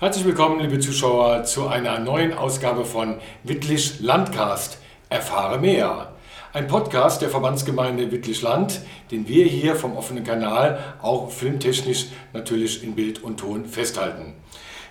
Herzlich 0.00 0.26
willkommen, 0.26 0.60
liebe 0.60 0.78
Zuschauer, 0.78 1.42
zu 1.42 1.66
einer 1.66 1.98
neuen 1.98 2.32
Ausgabe 2.32 2.84
von 2.84 3.16
Wittlich 3.42 3.98
Landcast. 3.98 4.78
Erfahre 5.08 5.58
mehr. 5.58 6.12
Ein 6.52 6.68
Podcast 6.68 7.20
der 7.20 7.30
Verbandsgemeinde 7.30 8.12
Wittlich-Land, 8.12 8.80
den 9.10 9.26
wir 9.26 9.44
hier 9.46 9.74
vom 9.74 9.96
offenen 9.96 10.22
Kanal 10.22 10.78
auch 11.02 11.32
filmtechnisch 11.32 12.06
natürlich 12.32 12.84
in 12.84 12.94
Bild 12.94 13.24
und 13.24 13.40
Ton 13.40 13.64
festhalten. 13.64 14.34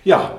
Ja, 0.04 0.32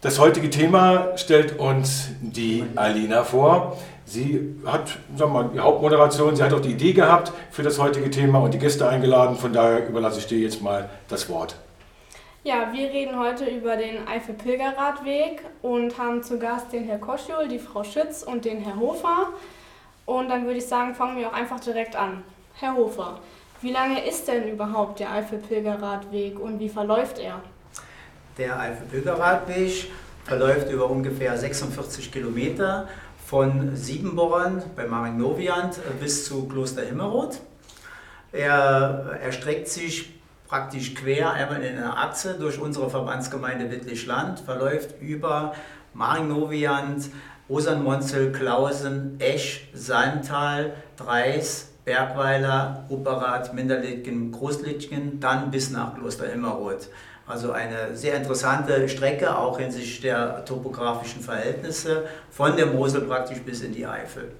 das 0.00 0.18
heutige 0.18 0.48
Thema 0.48 1.08
stellt 1.18 1.58
uns 1.58 2.08
die 2.22 2.64
Alina 2.76 3.24
vor. 3.24 3.76
Sie 4.06 4.54
hat 4.64 4.88
sagen 5.18 5.34
wir 5.34 5.42
mal, 5.42 5.50
die 5.52 5.60
Hauptmoderation, 5.60 6.34
sie 6.34 6.42
hat 6.42 6.54
auch 6.54 6.62
die 6.62 6.72
Idee 6.72 6.94
gehabt 6.94 7.30
für 7.50 7.62
das 7.62 7.78
heutige 7.78 8.10
Thema 8.10 8.38
und 8.38 8.54
die 8.54 8.58
Gäste 8.58 8.88
eingeladen. 8.88 9.36
Von 9.36 9.52
daher 9.52 9.86
überlasse 9.86 10.20
ich 10.20 10.26
dir 10.26 10.38
jetzt 10.38 10.62
mal 10.62 10.88
das 11.08 11.28
Wort. 11.28 11.56
Ja, 12.48 12.72
wir 12.72 12.88
reden 12.88 13.18
heute 13.18 13.44
über 13.44 13.76
den 13.76 14.08
Eifel-Pilgerradweg 14.08 15.42
und 15.60 15.98
haben 15.98 16.22
zu 16.22 16.38
Gast 16.38 16.72
den 16.72 16.84
Herr 16.84 16.96
Koschul, 16.96 17.46
die 17.46 17.58
Frau 17.58 17.84
Schütz 17.84 18.22
und 18.22 18.46
den 18.46 18.62
Herr 18.62 18.80
Hofer. 18.80 19.34
Und 20.06 20.30
dann 20.30 20.46
würde 20.46 20.56
ich 20.56 20.66
sagen, 20.66 20.94
fangen 20.94 21.18
wir 21.18 21.28
auch 21.28 21.34
einfach 21.34 21.60
direkt 21.60 21.94
an. 21.94 22.22
Herr 22.54 22.74
Hofer, 22.74 23.20
wie 23.60 23.70
lange 23.70 24.02
ist 24.02 24.28
denn 24.28 24.48
überhaupt 24.48 24.98
der 24.98 25.12
Eifel-Pilgerradweg 25.12 26.40
und 26.40 26.58
wie 26.58 26.70
verläuft 26.70 27.18
er? 27.18 27.42
Der 28.38 28.58
Eifel-Pilgerradweg 28.58 29.90
verläuft 30.24 30.70
über 30.70 30.88
ungefähr 30.88 31.36
46 31.36 32.10
Kilometer 32.10 32.88
von 33.26 33.76
Siebenborn 33.76 34.62
bei 34.74 34.86
Maringnoviant 34.86 35.80
bis 36.00 36.24
zu 36.24 36.48
Kloster 36.48 36.80
Himmeroth. 36.80 37.40
Er 38.32 39.18
erstreckt 39.20 39.68
sich 39.68 40.17
praktisch 40.48 40.94
quer, 40.94 41.32
einmal 41.32 41.62
in 41.62 41.76
einer 41.76 41.98
Achse 41.98 42.34
durch 42.38 42.58
unsere 42.58 42.88
Verbandsgemeinde 42.90 43.70
Wittlich-Land, 43.70 44.40
verläuft 44.40 45.00
über 45.00 45.54
Maringnoviant, 45.94 47.10
Osernmonzel, 47.48 48.32
Klausen, 48.32 49.20
Esch, 49.20 49.68
Salmtal, 49.74 50.72
Dreis, 50.96 51.68
Bergweiler, 51.84 52.84
Upperath, 52.88 53.54
Minderlitgen, 53.54 54.32
Großlitgen, 54.32 55.20
dann 55.20 55.50
bis 55.50 55.70
nach 55.70 55.94
Kloster 55.94 56.30
Immerroth. 56.30 56.88
Also 57.26 57.52
eine 57.52 57.94
sehr 57.94 58.14
interessante 58.14 58.88
Strecke, 58.88 59.36
auch 59.36 59.58
hinsichtlich 59.58 60.00
der 60.00 60.44
topografischen 60.46 61.22
Verhältnisse, 61.22 62.06
von 62.30 62.56
der 62.56 62.66
Mosel 62.66 63.02
praktisch 63.02 63.40
bis 63.40 63.62
in 63.62 63.72
die 63.72 63.86
Eifel. 63.86 64.32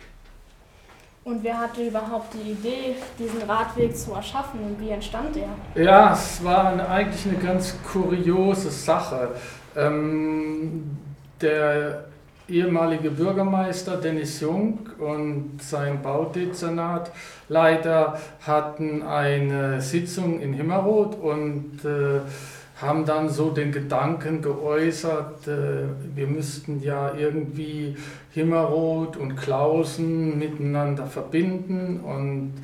Und 1.24 1.42
wer 1.44 1.58
hatte 1.58 1.86
überhaupt 1.86 2.32
die 2.34 2.52
Idee, 2.52 2.94
diesen 3.18 3.42
Radweg 3.42 3.96
zu 3.96 4.12
erschaffen 4.12 4.60
und 4.60 4.80
wie 4.80 4.90
entstand 4.90 5.36
der? 5.36 5.82
Ja, 5.82 6.12
es 6.12 6.42
war 6.42 6.68
eine, 6.68 6.88
eigentlich 6.88 7.26
eine 7.26 7.36
ganz 7.36 7.76
kuriose 7.92 8.70
Sache. 8.70 9.32
Ähm, 9.76 10.96
der 11.40 12.04
ehemalige 12.48 13.10
Bürgermeister 13.10 13.98
Dennis 13.98 14.40
Jung 14.40 14.88
und 14.98 15.58
sein 15.60 16.00
Baudezernat 16.02 17.12
leider 17.48 18.18
hatten 18.46 19.02
eine 19.02 19.80
Sitzung 19.82 20.40
in 20.40 20.54
Himmeroth 20.54 21.14
und 21.20 21.84
äh, 21.84 22.20
haben 22.80 23.04
dann 23.04 23.28
so 23.28 23.50
den 23.50 23.72
Gedanken 23.72 24.40
geäußert, 24.40 25.48
äh, 25.48 25.86
wir 26.14 26.26
müssten 26.26 26.80
ja 26.80 27.12
irgendwie 27.16 27.96
Himmeroth 28.32 29.16
und 29.16 29.36
Klausen 29.36 30.38
miteinander 30.38 31.06
verbinden 31.06 32.00
und 32.00 32.54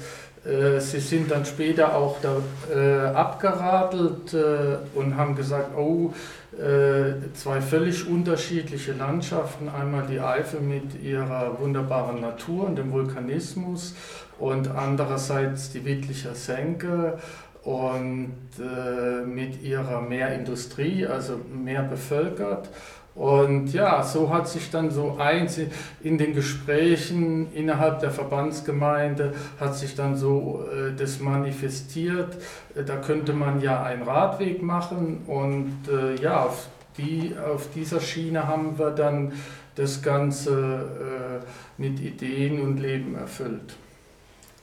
äh, 0.45 0.79
sie 0.81 1.01
sind 1.01 1.31
dann 1.31 1.45
später 1.45 1.97
auch 1.97 2.19
da, 2.21 2.37
äh, 2.73 3.07
abgeradelt 3.15 4.35
äh, 4.35 4.77
und 4.95 5.17
haben 5.17 5.35
gesagt, 5.35 5.77
oh, 5.77 6.13
äh, 6.59 7.15
zwei 7.35 7.61
völlig 7.61 8.07
unterschiedliche 8.07 8.93
Landschaften, 8.93 9.69
einmal 9.69 10.07
die 10.09 10.21
Eifel 10.21 10.61
mit 10.61 11.03
ihrer 11.03 11.59
wunderbaren 11.59 12.21
Natur 12.21 12.67
und 12.67 12.77
dem 12.77 12.93
Vulkanismus 12.93 13.95
und 14.39 14.69
andererseits 14.69 15.73
die 15.73 15.85
Wittlicher 15.85 16.35
Senke 16.35 17.19
und 17.65 18.35
äh, 18.59 19.25
mit 19.25 19.63
ihrer 19.63 20.03
Meerindustrie, 20.03 21.07
also 21.07 21.41
mehr 21.51 21.83
bevölkert. 21.83 22.69
Und 23.15 23.73
ja, 23.73 24.03
so 24.03 24.29
hat 24.31 24.49
sich 24.49 24.71
dann 24.71 24.91
so 24.91 25.17
eins 25.19 25.61
in 26.03 26.19
den 26.19 26.35
Gesprächen 26.35 27.53
innerhalb 27.55 28.01
der 28.01 28.11
Verbandsgemeinde 28.11 29.35
hat 29.61 29.77
sich 29.77 29.95
dann 29.95 30.17
so 30.17 30.65
äh, 30.73 30.93
das 30.97 31.21
manifestiert. 31.21 32.37
Da 32.75 32.97
könnte 32.97 33.33
man 33.33 33.61
ja 33.61 33.83
einen 33.85 34.03
Radweg 34.03 34.63
machen 34.63 35.23
und 35.29 35.77
äh, 35.89 36.21
ja, 36.21 36.45
auf, 36.45 36.69
die, 36.99 37.35
auf 37.39 37.71
dieser 37.73 38.01
Schiene 38.01 38.49
haben 38.49 38.79
wir 38.79 38.91
dann 38.91 39.33
das 39.77 40.03
Ganze 40.03 40.51
äh, 40.51 41.81
mit 41.81 42.01
Ideen 42.01 42.61
und 42.61 42.79
Leben 42.79 43.15
erfüllt. 43.15 43.77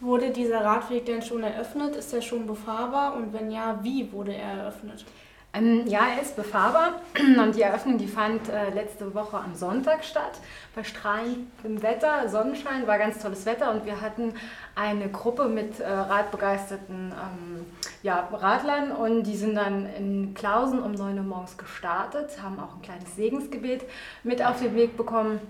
Wurde 0.01 0.31
dieser 0.31 0.65
Radweg 0.65 1.05
denn 1.05 1.21
schon 1.21 1.43
eröffnet? 1.43 1.95
Ist 1.95 2.11
er 2.11 2.23
schon 2.23 2.47
befahrbar? 2.47 3.15
Und 3.15 3.33
wenn 3.33 3.51
ja, 3.51 3.79
wie 3.83 4.11
wurde 4.11 4.33
er 4.33 4.63
eröffnet? 4.63 5.05
Ähm, 5.53 5.85
ja, 5.85 6.07
er 6.15 6.21
ist 6.21 6.35
befahrbar 6.35 7.01
und 7.37 7.55
die 7.55 7.61
Eröffnung 7.61 7.97
die 7.97 8.07
fand 8.07 8.47
äh, 8.49 8.69
letzte 8.69 9.13
Woche 9.13 9.37
am 9.37 9.53
Sonntag 9.53 10.03
statt. 10.03 10.39
Bei 10.73 10.83
strahlendem 10.83 11.83
Wetter, 11.83 12.29
Sonnenschein, 12.29 12.87
war 12.87 12.97
ganz 12.97 13.19
tolles 13.19 13.45
Wetter 13.45 13.71
und 13.71 13.85
wir 13.85 13.99
hatten 13.99 14.33
eine 14.75 15.09
Gruppe 15.09 15.49
mit 15.49 15.79
äh, 15.79 15.87
radbegeisterten 15.87 17.11
ähm, 17.11 17.65
ja, 18.01 18.27
Radlern 18.31 18.93
und 18.93 19.23
die 19.23 19.35
sind 19.35 19.55
dann 19.55 19.85
in 19.93 20.33
Klausen 20.33 20.81
um 20.81 20.93
9 20.93 21.17
Uhr 21.17 21.23
morgens 21.23 21.57
gestartet, 21.57 22.41
haben 22.41 22.57
auch 22.59 22.75
ein 22.75 22.81
kleines 22.81 23.15
Segensgebet 23.15 23.83
mit 24.23 24.43
auf 24.43 24.59
den 24.61 24.73
Weg 24.73 24.95
bekommen. 24.95 25.41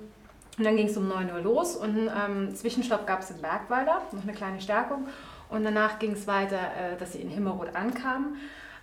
Und 0.61 0.65
dann 0.65 0.77
ging 0.77 0.89
es 0.89 0.95
um 0.95 1.07
9 1.07 1.31
Uhr 1.31 1.39
los 1.39 1.75
und 1.75 2.07
ähm, 2.07 2.53
Zwischenstopp 2.53 3.07
gab 3.07 3.21
es 3.21 3.31
in 3.31 3.41
Bergweiler, 3.41 4.03
noch 4.11 4.21
eine 4.21 4.31
kleine 4.31 4.61
Stärkung. 4.61 5.07
Und 5.49 5.63
danach 5.63 5.97
ging 5.97 6.11
es 6.11 6.27
weiter, 6.27 6.55
äh, 6.55 6.99
dass 6.99 7.13
sie 7.13 7.19
in 7.19 7.29
Himmelroth 7.29 7.75
ankamen. 7.75 8.35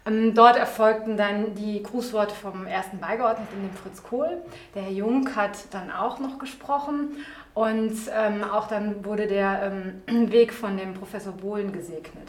Ähm, 0.05 0.35
dort 0.35 0.57
erfolgten 0.57 1.17
dann 1.17 1.55
die 1.55 1.81
Grußworte 1.81 2.35
vom 2.35 2.67
ersten 2.67 2.99
Beigeordneten, 2.99 3.63
dem 3.63 3.73
Fritz 3.77 4.03
Kohl. 4.03 4.43
Der 4.75 4.83
Herr 4.83 4.91
Jung 4.91 5.37
hat 5.37 5.73
dann 5.73 5.93
auch 5.93 6.19
noch 6.19 6.41
gesprochen 6.41 7.11
und 7.55 7.97
ähm, 8.13 8.43
auch 8.43 8.67
dann 8.67 9.05
wurde 9.05 9.29
der 9.29 9.73
ähm, 10.09 10.33
Weg 10.33 10.53
von 10.53 10.77
dem 10.77 10.95
Professor 10.95 11.33
Bohlen 11.33 11.71
gesegnet. 11.71 12.27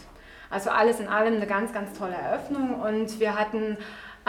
Also 0.51 0.69
alles 0.69 0.99
in 0.99 1.07
allem 1.07 1.37
eine 1.37 1.47
ganz, 1.47 1.73
ganz 1.73 1.97
tolle 1.97 2.13
Eröffnung 2.13 2.81
und 2.81 3.19
wir 3.19 3.33
hatten 3.33 3.77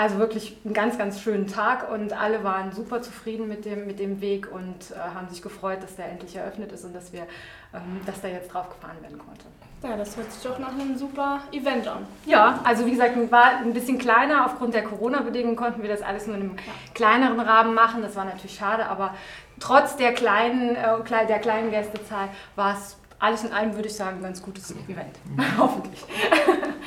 also 0.01 0.19
wirklich 0.19 0.57
einen 0.65 0.73
ganz, 0.73 0.97
ganz 0.97 1.21
schönen 1.21 1.47
Tag 1.47 1.93
und 1.93 2.15
alle 2.15 2.43
waren 2.43 2.73
super 2.73 3.03
zufrieden 3.03 3.49
mit 3.49 3.67
dem, 3.67 3.87
mit 3.87 3.99
dem 3.99 4.23
Weg 4.23 4.51
und 4.51 4.93
äh, 4.93 5.15
haben 5.15 5.29
sich 5.29 5.43
gefreut, 5.43 5.83
dass 5.83 5.97
der 5.97 6.07
endlich 6.07 6.35
eröffnet 6.35 6.73
ist 6.73 6.87
und 6.87 6.95
dass, 6.95 7.13
wir, 7.13 7.27
ähm, 7.75 8.01
dass 8.07 8.23
da 8.23 8.29
jetzt 8.29 8.49
drauf 8.49 8.71
gefahren 8.71 8.97
werden 9.03 9.19
konnte. 9.19 9.45
Ja, 9.83 9.99
das 9.99 10.17
hört 10.17 10.33
sich 10.33 10.43
doch 10.43 10.59
nach 10.59 10.73
einem 10.73 10.97
super 10.97 11.41
Event 11.53 11.87
an. 11.87 12.07
Ja, 12.25 12.61
also 12.65 12.87
wie 12.87 12.93
gesagt, 12.93 13.15
war 13.31 13.59
ein 13.59 13.75
bisschen 13.75 13.99
kleiner. 13.99 14.47
Aufgrund 14.47 14.73
der 14.73 14.85
Corona-Bedingungen 14.85 15.57
konnten 15.57 15.83
wir 15.83 15.91
das 15.91 16.01
alles 16.01 16.27
nur 16.27 16.37
in 16.37 16.43
einem 16.43 16.57
kleineren 16.95 17.41
Rahmen 17.41 17.75
machen. 17.75 18.01
Das 18.01 18.17
war 18.17 18.25
natürlich 18.25 18.57
schade, 18.57 18.87
aber 18.87 19.15
trotz 19.59 19.97
der 19.97 20.15
kleinen, 20.15 20.77
äh, 20.77 21.27
der 21.29 21.39
kleinen 21.41 21.71
Gästezahl 21.71 22.29
war 22.57 22.75
es 22.75 22.97
alles 23.21 23.45
in 23.45 23.53
allem, 23.53 23.75
würde 23.75 23.89
ich 23.89 23.95
sagen, 23.95 24.17
ein 24.17 24.23
ganz 24.23 24.43
gutes 24.43 24.71
Event. 24.89 25.15
Hoffentlich. 25.59 26.01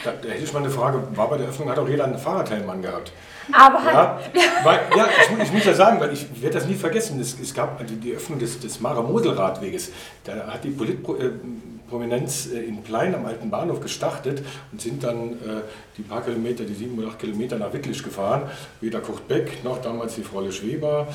Da, 0.03 0.11
da, 0.11 0.27
hätte 0.27 0.43
ich 0.43 0.51
mal 0.51 0.59
eine 0.59 0.69
Frage. 0.69 1.01
War 1.15 1.29
bei 1.29 1.37
der 1.37 1.47
Öffnung, 1.47 1.69
hat 1.69 1.77
auch 1.77 1.87
jeder 1.87 2.05
einen 2.05 2.17
Fahrradhelm 2.17 2.67
angehabt? 2.69 3.13
Aber 3.51 3.79
ja, 3.85 4.19
weil, 4.63 4.79
ja 4.97 5.07
ich, 5.07 5.43
ich, 5.43 5.51
muss 5.51 5.65
ja 5.65 5.73
sagen, 5.73 5.99
weil 5.99 6.11
ich 6.11 6.41
werde 6.41 6.55
das 6.55 6.65
nie 6.65 6.73
vergessen. 6.73 7.19
Es, 7.19 7.39
es 7.39 7.53
gab 7.53 7.85
die, 7.85 7.95
die 7.97 8.13
Öffnung 8.13 8.39
des, 8.39 8.59
des 8.59 8.79
Mare-Mosel-Radweges. 8.79 9.91
Da 10.23 10.47
hat 10.47 10.63
die 10.63 10.71
Politprominenz 10.71 12.47
äh, 12.47 12.63
in 12.63 12.81
Plein 12.81 13.13
am 13.13 13.25
alten 13.25 13.51
Bahnhof 13.51 13.79
gestartet 13.79 14.43
und 14.71 14.81
sind 14.81 15.03
dann 15.03 15.33
äh, 15.33 15.61
die 15.97 16.01
paar 16.01 16.23
Kilometer, 16.23 16.63
die 16.63 16.73
sieben 16.73 16.97
oder 16.97 17.09
acht 17.09 17.19
Kilometer 17.19 17.57
nach 17.57 17.73
Wittlich 17.73 18.01
gefahren. 18.01 18.49
Weder 18.81 19.01
Kurt 19.01 19.27
Beck 19.27 19.63
noch 19.63 19.81
damals 19.81 20.15
die 20.15 20.23
Frau 20.23 20.49
Schweber 20.49 21.07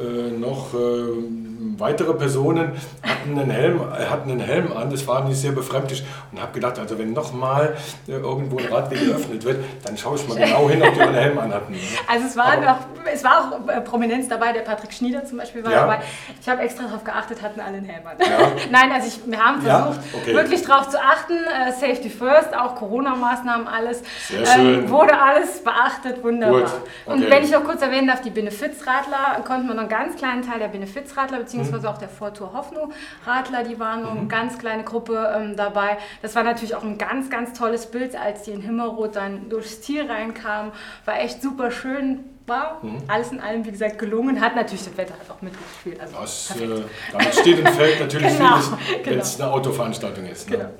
äh, 0.00 0.30
noch 0.30 0.74
äh, 0.74 1.40
weitere 1.80 2.14
Personen 2.14 2.72
hatten 3.02 3.38
einen, 3.38 3.50
Helm, 3.50 3.80
äh, 3.80 4.06
hatten 4.06 4.30
einen 4.30 4.40
Helm 4.40 4.76
an. 4.76 4.90
Das 4.90 5.06
war 5.06 5.24
nicht 5.24 5.38
sehr 5.38 5.52
befremdlich 5.52 6.04
und 6.30 6.40
habe 6.40 6.52
gedacht, 6.52 6.78
also 6.78 6.98
wenn 6.98 7.12
nochmal 7.12 7.76
äh, 8.06 8.12
irgendwo 8.12 8.58
ein 8.58 8.66
Radweg 8.66 9.00
geöffnet 9.00 9.44
wird, 9.44 9.64
dann 9.84 9.96
schaue 9.96 10.16
ich 10.16 10.28
mal 10.28 10.38
genau 10.38 10.68
hin, 10.68 10.82
ob 10.82 10.94
die 10.94 11.00
einen 11.00 11.14
Helm 11.14 11.38
anhatten. 11.38 11.74
Also 12.06 12.26
es 12.26 12.36
war, 12.36 12.56
noch, 12.60 12.78
es 13.12 13.24
war 13.24 13.40
auch 13.40 13.68
äh, 13.68 13.80
Prominenz 13.80 14.28
dabei, 14.28 14.52
der 14.52 14.60
Patrick 14.60 14.92
Schnieder 14.92 15.24
zum 15.24 15.38
Beispiel 15.38 15.64
war 15.64 15.72
ja. 15.72 15.80
dabei. 15.80 16.00
Ich 16.40 16.48
habe 16.48 16.62
extra 16.62 16.84
darauf 16.84 17.04
geachtet, 17.04 17.42
hatten 17.42 17.60
alle 17.60 17.78
einen 17.78 17.86
Helm 17.86 18.06
an. 18.06 18.16
Ja. 18.20 18.52
Nein, 18.70 18.92
also 18.92 19.08
ich, 19.08 19.30
wir 19.30 19.44
haben 19.44 19.62
versucht, 19.62 20.00
ja? 20.12 20.20
okay. 20.20 20.34
wirklich 20.34 20.62
darauf 20.62 20.88
zu 20.88 20.98
achten, 21.00 21.32
äh, 21.32 21.72
Safety 21.72 22.10
First, 22.10 22.56
auch 22.56 22.76
Corona-Maßnahmen, 22.76 23.66
alles. 23.66 24.02
Sehr 24.28 24.46
schön. 24.46 24.84
Ähm, 24.84 24.90
wurde 24.90 25.18
alles 25.18 25.62
beachtet, 25.62 26.22
wunderbar. 26.22 26.62
Okay. 26.62 26.72
Und 27.06 27.30
wenn 27.30 27.42
ich 27.42 27.50
noch 27.50 27.64
kurz 27.64 27.82
erwähnen 27.82 28.06
darf, 28.06 28.20
die 28.20 28.30
Benefizradler 28.30 29.40
konnten 29.44 29.68
wir 29.68 29.74
noch 29.74 29.88
ganz 29.90 30.16
kleinen 30.16 30.40
Teil 30.40 30.58
der 30.58 30.68
Benefizradler, 30.68 31.40
beziehungsweise 31.40 31.82
mhm. 31.82 31.94
auch 31.94 31.98
der 31.98 32.08
Vortour 32.08 32.54
Hoffnung 32.54 32.92
Radler, 33.26 33.62
die 33.62 33.78
waren 33.78 34.06
eine 34.06 34.20
mhm. 34.22 34.28
ganz 34.28 34.58
kleine 34.58 34.84
Gruppe 34.84 35.34
ähm, 35.36 35.56
dabei. 35.56 35.98
Das 36.22 36.34
war 36.34 36.42
natürlich 36.42 36.74
auch 36.74 36.82
ein 36.82 36.96
ganz, 36.96 37.28
ganz 37.28 37.52
tolles 37.52 37.86
Bild, 37.86 38.18
als 38.18 38.44
die 38.44 38.52
in 38.52 38.62
Himmelroth 38.62 39.16
dann 39.16 39.50
durchs 39.50 39.82
Ziel 39.82 40.10
reinkamen. 40.10 40.72
War 41.04 41.20
echt 41.20 41.42
super 41.42 41.70
schön 41.70 42.24
war 42.50 42.78
mhm. 42.82 42.98
alles 43.06 43.32
in 43.32 43.40
allem, 43.40 43.64
wie 43.64 43.70
gesagt, 43.70 43.98
gelungen. 43.98 44.40
Hat 44.40 44.56
natürlich 44.56 44.84
das 44.84 44.96
Wetter 44.96 45.14
halt 45.18 45.30
auch 45.30 45.40
mitgespielt. 45.40 46.00
Also 46.00 46.16
das, 46.20 46.56
äh, 46.60 46.82
damit 47.12 47.34
steht 47.34 47.58
und 47.60 47.68
fällt 47.70 48.00
natürlich 48.00 48.28
genau, 48.36 48.56
vieles, 48.56 49.06
wenn 49.06 49.18
es 49.18 49.36
genau. 49.36 49.48
eine 49.48 49.54
Autoveranstaltung 49.54 50.26
ist. 50.26 50.50
Ne? 50.50 50.56
Genau. 50.56 50.70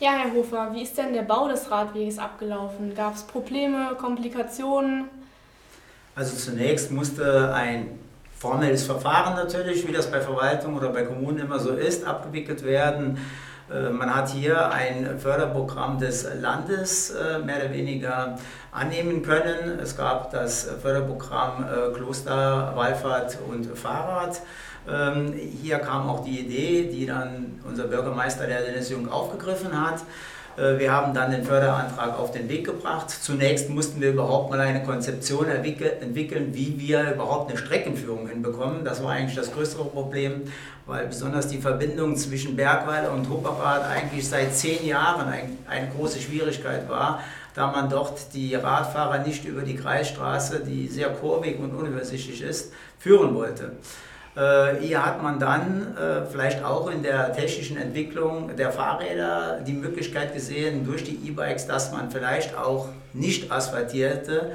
Ja, 0.00 0.12
Herr 0.12 0.32
Hofer, 0.32 0.70
wie 0.74 0.82
ist 0.82 0.96
denn 0.96 1.12
der 1.12 1.22
Bau 1.22 1.48
des 1.48 1.70
Radweges 1.70 2.18
abgelaufen? 2.18 2.94
Gab 2.94 3.14
es 3.14 3.22
Probleme, 3.22 3.96
Komplikationen? 3.98 5.08
Also 6.18 6.34
zunächst 6.34 6.90
musste 6.90 7.54
ein 7.54 7.90
formelles 8.36 8.82
Verfahren 8.82 9.36
natürlich, 9.36 9.86
wie 9.86 9.92
das 9.92 10.10
bei 10.10 10.20
Verwaltung 10.20 10.76
oder 10.76 10.88
bei 10.88 11.04
Kommunen 11.04 11.38
immer 11.38 11.60
so 11.60 11.70
ist, 11.70 12.04
abgewickelt 12.04 12.64
werden. 12.64 13.18
Äh, 13.72 13.90
man 13.90 14.12
hat 14.12 14.30
hier 14.30 14.68
ein 14.72 15.20
Förderprogramm 15.20 16.00
des 16.00 16.26
Landes 16.40 17.10
äh, 17.10 17.38
mehr 17.38 17.58
oder 17.58 17.72
weniger 17.72 18.36
annehmen 18.72 19.22
können. 19.22 19.78
Es 19.80 19.96
gab 19.96 20.32
das 20.32 20.68
Förderprogramm 20.82 21.64
äh, 21.64 21.94
Kloster, 21.94 22.72
Wallfahrt 22.74 23.38
und 23.48 23.66
Fahrrad. 23.78 24.40
Ähm, 24.90 25.34
hier 25.34 25.78
kam 25.78 26.10
auch 26.10 26.24
die 26.24 26.40
Idee, 26.40 26.90
die 26.90 27.06
dann 27.06 27.60
unser 27.64 27.84
Bürgermeister, 27.84 28.48
der 28.48 28.62
Dennis 28.62 28.90
Jung, 28.90 29.08
aufgegriffen 29.08 29.80
hat. 29.80 30.00
Äh, 30.58 30.78
wir 30.78 30.92
haben 30.92 31.14
dann 31.14 31.30
den 31.30 31.44
Förderantrag 31.44 32.18
auf 32.18 32.32
den 32.32 32.48
Weg 32.48 32.66
gebracht. 32.66 33.10
Zunächst 33.10 33.70
mussten 33.70 34.00
wir 34.00 34.10
überhaupt 34.10 34.50
mal 34.50 34.60
eine 34.60 34.82
Konzeption 34.82 35.46
entwickeln, 35.48 36.54
wie 36.54 36.78
wir 36.78 37.12
überhaupt 37.14 37.50
eine 37.50 37.58
Streckenführung 37.58 38.28
hinbekommen. 38.28 38.84
Das 38.84 39.02
war 39.02 39.12
eigentlich 39.12 39.36
das 39.36 39.52
größere 39.52 39.84
Problem, 39.84 40.42
weil 40.86 41.06
besonders 41.06 41.48
die 41.48 41.58
Verbindung 41.58 42.16
zwischen 42.16 42.56
Bergweiler 42.56 43.12
und 43.12 43.28
Hupperrad 43.28 43.88
eigentlich 43.88 44.28
seit 44.28 44.54
zehn 44.54 44.86
Jahren 44.86 45.32
eine 45.68 45.88
große 45.96 46.20
Schwierigkeit 46.20 46.88
war, 46.88 47.20
da 47.54 47.70
man 47.70 47.88
dort 47.88 48.34
die 48.34 48.54
Radfahrer 48.54 49.18
nicht 49.18 49.44
über 49.44 49.62
die 49.62 49.76
Kreisstraße, 49.76 50.60
die 50.60 50.88
sehr 50.88 51.08
kurvig 51.10 51.58
und 51.58 51.74
unübersichtlich 51.74 52.42
ist, 52.42 52.72
führen 52.98 53.34
wollte. 53.34 53.72
Äh, 54.36 54.76
hier 54.80 55.04
hat 55.04 55.22
man 55.22 55.38
dann 55.38 55.96
äh, 55.96 56.26
vielleicht 56.26 56.64
auch 56.64 56.90
in 56.90 57.02
der 57.02 57.32
technischen 57.32 57.76
Entwicklung 57.76 58.54
der 58.56 58.70
Fahrräder 58.70 59.60
die 59.66 59.72
Möglichkeit 59.72 60.34
gesehen, 60.34 60.84
durch 60.84 61.04
die 61.04 61.18
E-Bikes, 61.28 61.66
dass 61.66 61.92
man 61.92 62.10
vielleicht 62.10 62.56
auch 62.56 62.88
nicht 63.12 63.50
asphaltierte 63.50 64.52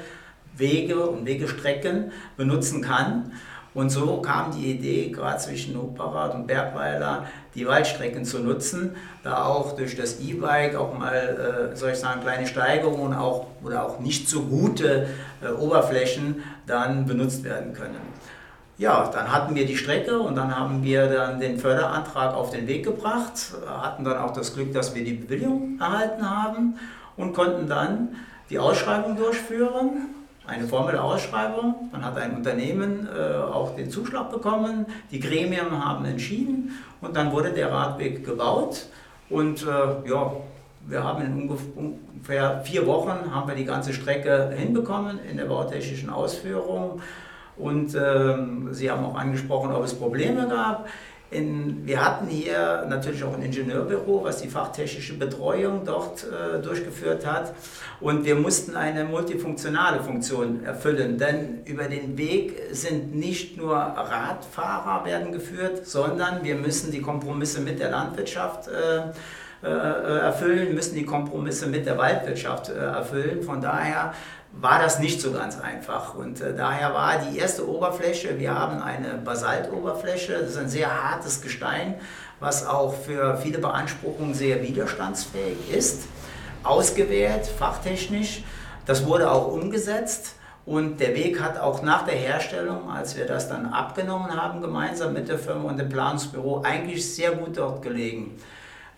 Wege 0.56 1.06
und 1.06 1.26
Wegestrecken 1.26 2.12
benutzen 2.36 2.80
kann. 2.80 3.32
Und 3.74 3.90
so 3.90 4.22
kam 4.22 4.52
die 4.52 4.70
Idee, 4.70 5.10
gerade 5.10 5.38
zwischen 5.38 5.76
Hochparad 5.76 6.34
und 6.36 6.46
Bergweiler, 6.46 7.26
die 7.56 7.66
Waldstrecken 7.66 8.24
zu 8.24 8.38
nutzen, 8.38 8.94
da 9.24 9.44
auch 9.44 9.74
durch 9.74 9.96
das 9.96 10.20
E-Bike 10.20 10.76
auch 10.76 10.96
mal, 10.96 11.72
äh, 11.72 11.76
soll 11.76 11.90
ich 11.90 11.98
sagen, 11.98 12.20
kleine 12.20 12.46
Steigerungen 12.46 13.14
auch, 13.14 13.48
oder 13.64 13.84
auch 13.84 13.98
nicht 13.98 14.28
so 14.28 14.42
gute 14.42 15.08
äh, 15.42 15.48
Oberflächen 15.48 16.44
dann 16.66 17.04
benutzt 17.06 17.42
werden 17.42 17.74
können. 17.74 18.13
Ja, 18.76 19.08
dann 19.12 19.30
hatten 19.32 19.54
wir 19.54 19.66
die 19.66 19.76
Strecke 19.76 20.18
und 20.18 20.34
dann 20.34 20.56
haben 20.56 20.82
wir 20.82 21.06
dann 21.06 21.38
den 21.38 21.58
Förderantrag 21.58 22.34
auf 22.34 22.50
den 22.50 22.66
Weg 22.66 22.84
gebracht, 22.84 23.54
hatten 23.68 24.04
dann 24.04 24.18
auch 24.18 24.32
das 24.32 24.52
Glück, 24.52 24.72
dass 24.72 24.96
wir 24.96 25.04
die 25.04 25.12
Bewilligung 25.12 25.78
erhalten 25.78 26.28
haben 26.28 26.74
und 27.16 27.34
konnten 27.34 27.68
dann 27.68 28.16
die 28.50 28.58
Ausschreibung 28.58 29.16
durchführen, 29.16 30.08
eine 30.44 30.66
formelle 30.66 31.00
Ausschreibung. 31.00 31.88
Dann 31.92 32.04
hat 32.04 32.18
ein 32.18 32.34
Unternehmen 32.34 33.06
äh, 33.06 33.36
auch 33.36 33.76
den 33.76 33.90
Zuschlag 33.90 34.32
bekommen, 34.32 34.86
die 35.12 35.20
Gremien 35.20 35.70
haben 35.70 36.04
entschieden 36.04 36.72
und 37.00 37.14
dann 37.14 37.30
wurde 37.30 37.52
der 37.52 37.70
Radweg 37.70 38.24
gebaut 38.26 38.86
und 39.30 39.62
äh, 39.62 40.08
ja, 40.08 40.32
wir 40.86 41.02
haben 41.02 41.24
in 41.24 41.48
ungefähr 41.76 42.60
vier 42.64 42.86
Wochen 42.86 43.32
haben 43.32 43.48
wir 43.48 43.54
die 43.54 43.64
ganze 43.64 43.94
Strecke 43.94 44.52
hinbekommen 44.54 45.18
in 45.30 45.36
der 45.36 45.46
bautechnischen 45.46 46.10
Ausführung. 46.10 47.00
Und 47.56 47.94
ähm, 47.94 48.68
Sie 48.72 48.90
haben 48.90 49.04
auch 49.04 49.16
angesprochen, 49.16 49.72
ob 49.72 49.84
es 49.84 49.94
Probleme 49.94 50.48
gab. 50.48 50.88
In, 51.30 51.84
wir 51.84 52.04
hatten 52.04 52.28
hier 52.28 52.86
natürlich 52.88 53.24
auch 53.24 53.34
ein 53.34 53.42
Ingenieurbüro, 53.42 54.22
was 54.22 54.40
die 54.42 54.48
fachtechnische 54.48 55.14
Betreuung 55.14 55.82
dort 55.84 56.24
äh, 56.24 56.60
durchgeführt 56.62 57.26
hat. 57.26 57.54
Und 58.00 58.24
wir 58.24 58.36
mussten 58.36 58.76
eine 58.76 59.04
multifunktionale 59.04 60.00
Funktion 60.00 60.64
erfüllen, 60.64 61.18
denn 61.18 61.64
über 61.64 61.84
den 61.84 62.16
Weg 62.16 62.60
sind 62.70 63.16
nicht 63.16 63.56
nur 63.56 63.74
Radfahrer 63.74 65.04
werden 65.04 65.32
geführt, 65.32 65.86
sondern 65.86 66.44
wir 66.44 66.54
müssen 66.54 66.92
die 66.92 67.00
Kompromisse 67.00 67.60
mit 67.60 67.80
der 67.80 67.90
Landwirtschaft 67.90 68.68
äh, 68.68 69.10
äh, 69.66 70.18
erfüllen, 70.18 70.74
müssen 70.74 70.94
die 70.94 71.06
Kompromisse 71.06 71.66
mit 71.66 71.86
der 71.86 71.96
Waldwirtschaft 71.96 72.68
äh, 72.68 72.74
erfüllen. 72.74 73.42
Von 73.42 73.62
daher 73.62 74.12
war 74.60 74.78
das 74.78 74.98
nicht 74.98 75.20
so 75.20 75.32
ganz 75.32 75.60
einfach. 75.60 76.14
Und 76.14 76.40
äh, 76.40 76.54
daher 76.54 76.94
war 76.94 77.18
die 77.18 77.38
erste 77.38 77.68
Oberfläche, 77.68 78.38
wir 78.38 78.54
haben 78.54 78.82
eine 78.82 79.14
Basaltoberfläche, 79.24 80.34
das 80.34 80.50
ist 80.50 80.58
ein 80.58 80.68
sehr 80.68 80.90
hartes 81.10 81.42
Gestein, 81.42 81.96
was 82.40 82.66
auch 82.66 82.94
für 82.94 83.36
viele 83.38 83.58
Beanspruchungen 83.58 84.34
sehr 84.34 84.62
widerstandsfähig 84.62 85.70
ist, 85.72 86.02
ausgewählt, 86.62 87.46
fachtechnisch. 87.46 88.44
Das 88.86 89.06
wurde 89.06 89.30
auch 89.30 89.48
umgesetzt. 89.48 90.36
Und 90.66 90.98
der 90.98 91.14
Weg 91.14 91.42
hat 91.42 91.58
auch 91.58 91.82
nach 91.82 92.06
der 92.06 92.14
Herstellung, 92.14 92.90
als 92.90 93.18
wir 93.18 93.26
das 93.26 93.50
dann 93.50 93.66
abgenommen 93.66 94.34
haben, 94.34 94.62
gemeinsam 94.62 95.12
mit 95.12 95.28
der 95.28 95.38
Firma 95.38 95.68
und 95.68 95.78
dem 95.78 95.90
Planungsbüro, 95.90 96.62
eigentlich 96.62 97.14
sehr 97.14 97.32
gut 97.32 97.58
dort 97.58 97.82
gelegen. 97.82 98.38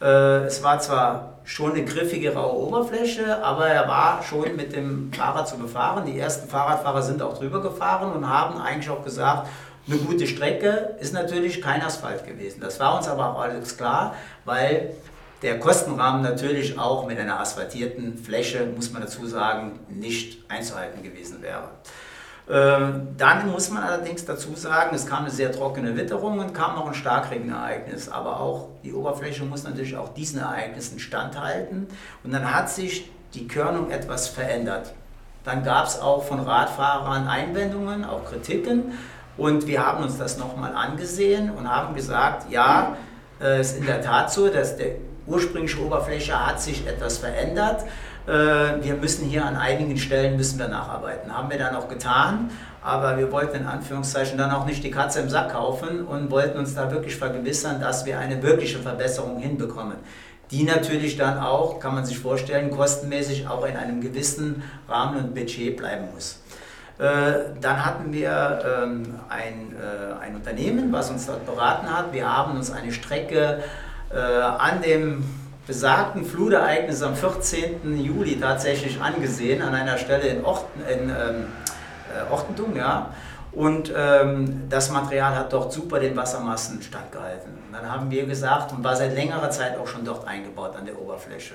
Äh, 0.01 0.45
es 0.45 0.63
war 0.63 0.79
zwar 0.81 1.39
schon 1.45 1.73
eine 1.73 1.85
griffige, 1.85 2.35
raue 2.35 2.67
Oberfläche, 2.67 3.43
aber 3.43 3.69
er 3.69 3.87
war 3.89 4.23
schon 4.23 4.57
mit 4.57 4.75
dem 4.75 5.13
Fahrrad 5.13 5.49
zu 5.49 5.57
befahren. 5.59 6.05
Die 6.07 6.19
ersten 6.19 6.49
Fahrradfahrer 6.49 7.03
sind 7.03 7.23
auch 7.23 7.39
drüber 7.39 7.63
gefahren 7.63 8.13
und 8.13 8.29
haben 8.29 8.61
eigentlich 8.61 8.91
auch 8.91 9.05
gesagt, 9.05 9.49
eine 9.89 9.99
gute 9.99 10.27
Strecke 10.27 10.97
ist 11.01 11.15
natürlich 11.15 11.63
kein 11.63 11.81
Asphalt 11.81 12.27
gewesen. 12.27 12.61
Das 12.61 12.81
war 12.81 12.97
uns 12.97 13.07
aber 13.07 13.31
auch 13.31 13.41
alles 13.41 13.77
klar, 13.77 14.17
weil 14.45 14.91
der 15.43 15.61
Kostenrahmen 15.61 16.23
natürlich 16.23 16.79
auch 16.79 17.07
mit 17.07 17.19
einer 17.19 17.39
asphaltierten 17.39 18.19
Fläche, 18.19 18.67
muss 18.75 18.91
man 18.93 19.03
dazu 19.03 19.27
sagen, 19.27 19.79
nicht 19.89 20.51
einzuhalten 20.51 21.03
gewesen 21.03 21.43
wäre. 21.43 21.69
Ähm, 22.49 23.09
dann 23.19 23.51
muss 23.51 23.71
man 23.71 23.83
allerdings 23.83 24.25
dazu 24.25 24.55
sagen, 24.55 24.95
es 24.95 25.07
kam 25.07 25.21
eine 25.21 25.31
sehr 25.31 25.51
trockene 25.51 25.97
Witterung 25.97 26.39
und 26.39 26.55
kam 26.55 26.77
noch 26.77 26.87
ein 26.87 26.95
Starkregenereignis. 26.95 28.09
Aber 28.09 28.41
auch 28.41 28.69
die 28.85 28.93
Oberfläche 28.93 29.45
muss 29.45 29.65
natürlich 29.65 29.97
auch 29.97 30.15
diesen 30.15 30.41
Ereignissen 30.41 30.99
standhalten. 30.99 31.89
Und 32.23 32.33
dann 32.33 32.55
hat 32.55 32.71
sich 32.71 33.11
die 33.35 33.49
Körnung 33.49 33.91
etwas 33.91 34.29
verändert. 34.29 34.95
Dann 35.45 35.65
gab 35.65 35.87
es 35.87 36.01
auch 36.01 36.25
von 36.25 36.41
Radfahrern 36.41 37.27
Einwendungen, 37.27 38.05
auch 38.05 38.25
Kritiken. 38.25 38.93
Und 39.37 39.67
wir 39.67 39.85
haben 39.85 40.03
uns 40.03 40.17
das 40.17 40.39
nochmal 40.39 40.75
angesehen 40.75 41.51
und 41.51 41.71
haben 41.71 41.95
gesagt, 41.95 42.51
ja, 42.51 42.97
äh, 43.41 43.59
es 43.59 43.73
ist 43.73 43.79
in 43.79 43.87
der 43.87 44.03
Tat 44.03 44.33
so, 44.33 44.49
dass 44.49 44.77
die 44.77 44.93
ursprüngliche 45.27 45.85
Oberfläche 45.85 46.47
hat 46.47 46.61
sich 46.61 46.87
etwas 46.87 47.19
verändert. 47.19 47.85
Äh, 48.27 48.83
wir 48.83 48.95
müssen 48.95 49.27
hier 49.27 49.45
an 49.45 49.57
einigen 49.57 49.97
Stellen 49.97 50.37
müssen 50.37 50.59
wir 50.59 50.69
nacharbeiten. 50.69 51.37
Haben 51.37 51.51
wir 51.51 51.59
dann 51.59 51.77
auch 51.77 51.89
getan, 51.89 52.51
aber 52.83 53.19
wir 53.19 53.31
wollten 53.31 53.59
in 53.59 53.67
Anführungszeichen 53.67 54.37
dann 54.37 54.51
auch 54.51 54.67
nicht 54.67 54.83
die 54.83 54.91
Katze 54.91 55.21
im 55.21 55.29
Sack 55.29 55.53
kaufen 55.53 56.05
und 56.05 56.31
wollten 56.31 56.59
uns 56.59 56.75
da 56.75 56.91
wirklich 56.91 57.17
vergewissern, 57.17 57.81
dass 57.81 58.05
wir 58.05 58.19
eine 58.19 58.43
wirkliche 58.43 58.79
Verbesserung 58.79 59.39
hinbekommen. 59.39 59.97
Die 60.51 60.63
natürlich 60.63 61.17
dann 61.17 61.39
auch, 61.39 61.81
kann 61.81 61.95
man 61.95 62.05
sich 62.05 62.19
vorstellen, 62.19 62.71
kostenmäßig 62.71 63.49
auch 63.49 63.65
in 63.67 63.77
einem 63.77 64.01
gewissen 64.01 64.63
Rahmen 64.89 65.19
und 65.19 65.35
Budget 65.35 65.77
bleiben 65.77 66.07
muss. 66.15 66.41
Äh, 66.99 67.51
dann 67.61 67.85
hatten 67.85 68.13
wir 68.13 68.61
ähm, 68.65 69.17
ein, 69.29 69.75
äh, 69.77 70.25
ein 70.25 70.35
Unternehmen, 70.37 70.93
was 70.93 71.11
uns 71.11 71.27
dort 71.27 71.45
beraten 71.45 71.91
hat. 71.95 72.13
Wir 72.13 72.33
haben 72.33 72.57
uns 72.57 72.71
eine 72.71 72.93
Strecke 72.93 73.63
an 74.09 74.83
dem 74.83 75.25
besagten 75.67 76.25
Flutereignis 76.25 77.03
am 77.03 77.17
14. 77.17 77.99
Juli 78.03 78.39
tatsächlich 78.39 79.01
angesehen, 79.01 79.63
an 79.63 79.75
einer 79.75 79.99
Stelle 79.99 80.29
in, 80.29 80.45
Orten, 80.45 80.81
in 80.89 81.09
ähm, 81.09 81.47
äh, 82.15 82.33
Ortentum, 82.33 82.77
ja. 82.77 83.11
Und 83.53 83.93
ähm, 83.97 84.69
das 84.69 84.91
Material 84.91 85.35
hat 85.35 85.53
dort 85.53 85.73
super 85.73 85.99
den 85.99 86.15
Wassermassen 86.15 86.83
standgehalten. 86.83 87.53
Und 87.67 87.73
dann 87.73 87.91
haben 87.91 88.11
wir 88.11 88.27
gesagt, 88.27 88.73
und 88.73 88.85
war 88.85 88.95
seit 88.95 89.15
längerer 89.15 89.51
Zeit 89.51 89.79
auch 89.79 89.87
schon 89.87 90.05
dort 90.05 90.29
eingebaut 90.29 90.77
an 90.77 90.85
der 90.85 91.01
Oberfläche. 91.01 91.55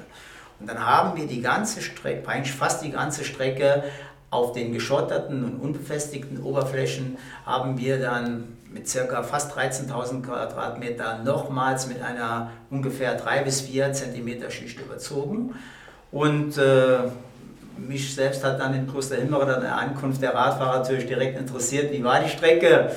Und 0.59 0.67
dann 0.67 0.83
haben 0.83 1.15
wir 1.15 1.27
die 1.27 1.41
ganze 1.41 1.81
Strecke, 1.81 2.27
eigentlich 2.27 2.55
fast 2.55 2.83
die 2.83 2.91
ganze 2.91 3.23
Strecke 3.23 3.83
auf 4.31 4.53
den 4.53 4.73
geschotterten 4.73 5.43
und 5.43 5.59
unbefestigten 5.59 6.41
Oberflächen 6.41 7.17
haben 7.45 7.77
wir 7.77 7.99
dann 7.99 8.57
mit 8.71 8.87
circa 8.87 9.21
fast 9.23 9.57
13.000 9.57 10.23
Quadratmeter 10.23 11.19
nochmals 11.23 11.87
mit 11.87 12.01
einer 12.01 12.51
ungefähr 12.69 13.15
3 13.15 13.43
bis 13.43 13.61
4 13.61 13.93
Zentimeter 13.93 14.49
Schicht 14.49 14.79
überzogen. 14.79 15.55
Und 16.11 16.57
äh, 16.57 16.99
mich 17.77 18.15
selbst 18.15 18.43
hat 18.43 18.59
dann 18.59 18.73
in 18.73 18.87
Klosterhimmere 18.87 19.55
an 19.55 19.61
der 19.61 19.77
Ankunft 19.77 20.21
der 20.21 20.33
Radfahrer 20.33 20.79
natürlich 20.79 21.05
direkt 21.05 21.37
interessiert, 21.37 21.91
wie 21.91 22.03
war 22.03 22.21
die 22.21 22.29
Strecke. 22.29 22.91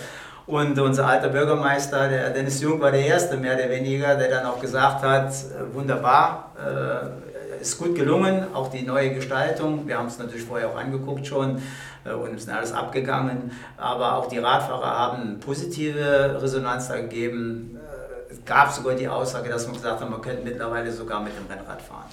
Und 0.46 0.78
unser 0.78 1.06
alter 1.06 1.28
Bürgermeister, 1.28 2.08
der 2.08 2.30
Dennis 2.30 2.60
Jung, 2.60 2.80
war 2.80 2.90
der 2.90 3.06
Erste 3.06 3.36
mehr 3.36 3.54
oder 3.54 3.70
weniger, 3.70 4.14
der 4.14 4.28
dann 4.28 4.46
auch 4.46 4.60
gesagt 4.60 5.02
hat, 5.02 5.30
äh, 5.30 5.74
wunderbar, 5.74 6.52
äh, 6.58 7.33
ist 7.64 7.78
gut 7.78 7.94
gelungen, 7.94 8.54
auch 8.54 8.70
die 8.70 8.82
neue 8.82 9.14
Gestaltung. 9.14 9.86
Wir 9.86 9.98
haben 9.98 10.06
es 10.06 10.18
natürlich 10.18 10.44
vorher 10.44 10.68
auch 10.70 10.76
angeguckt 10.76 11.26
schon 11.26 11.60
äh, 12.04 12.12
und 12.12 12.38
sind 12.40 12.52
alles 12.52 12.72
abgegangen. 12.72 13.52
Aber 13.76 14.16
auch 14.16 14.28
die 14.28 14.38
Radfahrer 14.38 14.86
haben 14.86 15.40
positive 15.40 16.38
Resonanz 16.40 16.88
da 16.88 17.00
gegeben. 17.00 17.76
Äh, 17.76 18.32
es 18.32 18.44
gab 18.44 18.70
sogar 18.70 18.94
die 18.94 19.08
Aussage, 19.08 19.48
dass 19.48 19.66
man 19.66 19.74
gesagt 19.74 20.00
hat, 20.00 20.10
man 20.10 20.20
könnte 20.20 20.44
mittlerweile 20.44 20.92
sogar 20.92 21.22
mit 21.22 21.32
dem 21.36 21.46
Rennrad 21.46 21.80
fahren. 21.80 22.08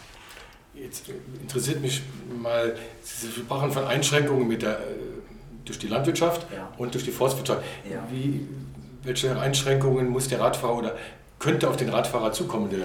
Jetzt 0.74 1.04
interessiert 1.42 1.82
mich 1.82 2.02
mal, 2.42 2.76
Sie 3.04 3.28
sprachen 3.28 3.72
von 3.72 3.86
Einschränkungen 3.86 4.48
mit 4.48 4.62
der, 4.62 4.80
durch 5.66 5.80
die 5.80 5.88
Landwirtschaft 5.88 6.48
ja. 6.56 6.70
und 6.78 6.94
durch 6.94 7.04
die 7.04 7.12
Forstwirtschaft. 7.12 7.62
Ja. 7.90 8.00
Wie, 8.10 8.48
welche 9.04 9.38
Einschränkungen 9.38 10.08
muss 10.08 10.30
der 10.30 10.40
Radfahrer 10.40 10.78
oder 10.78 10.96
könnte 11.40 11.68
auf 11.68 11.76
den 11.76 11.90
Radfahrer 11.90 12.32
zukommen, 12.32 12.70
der 12.70 12.80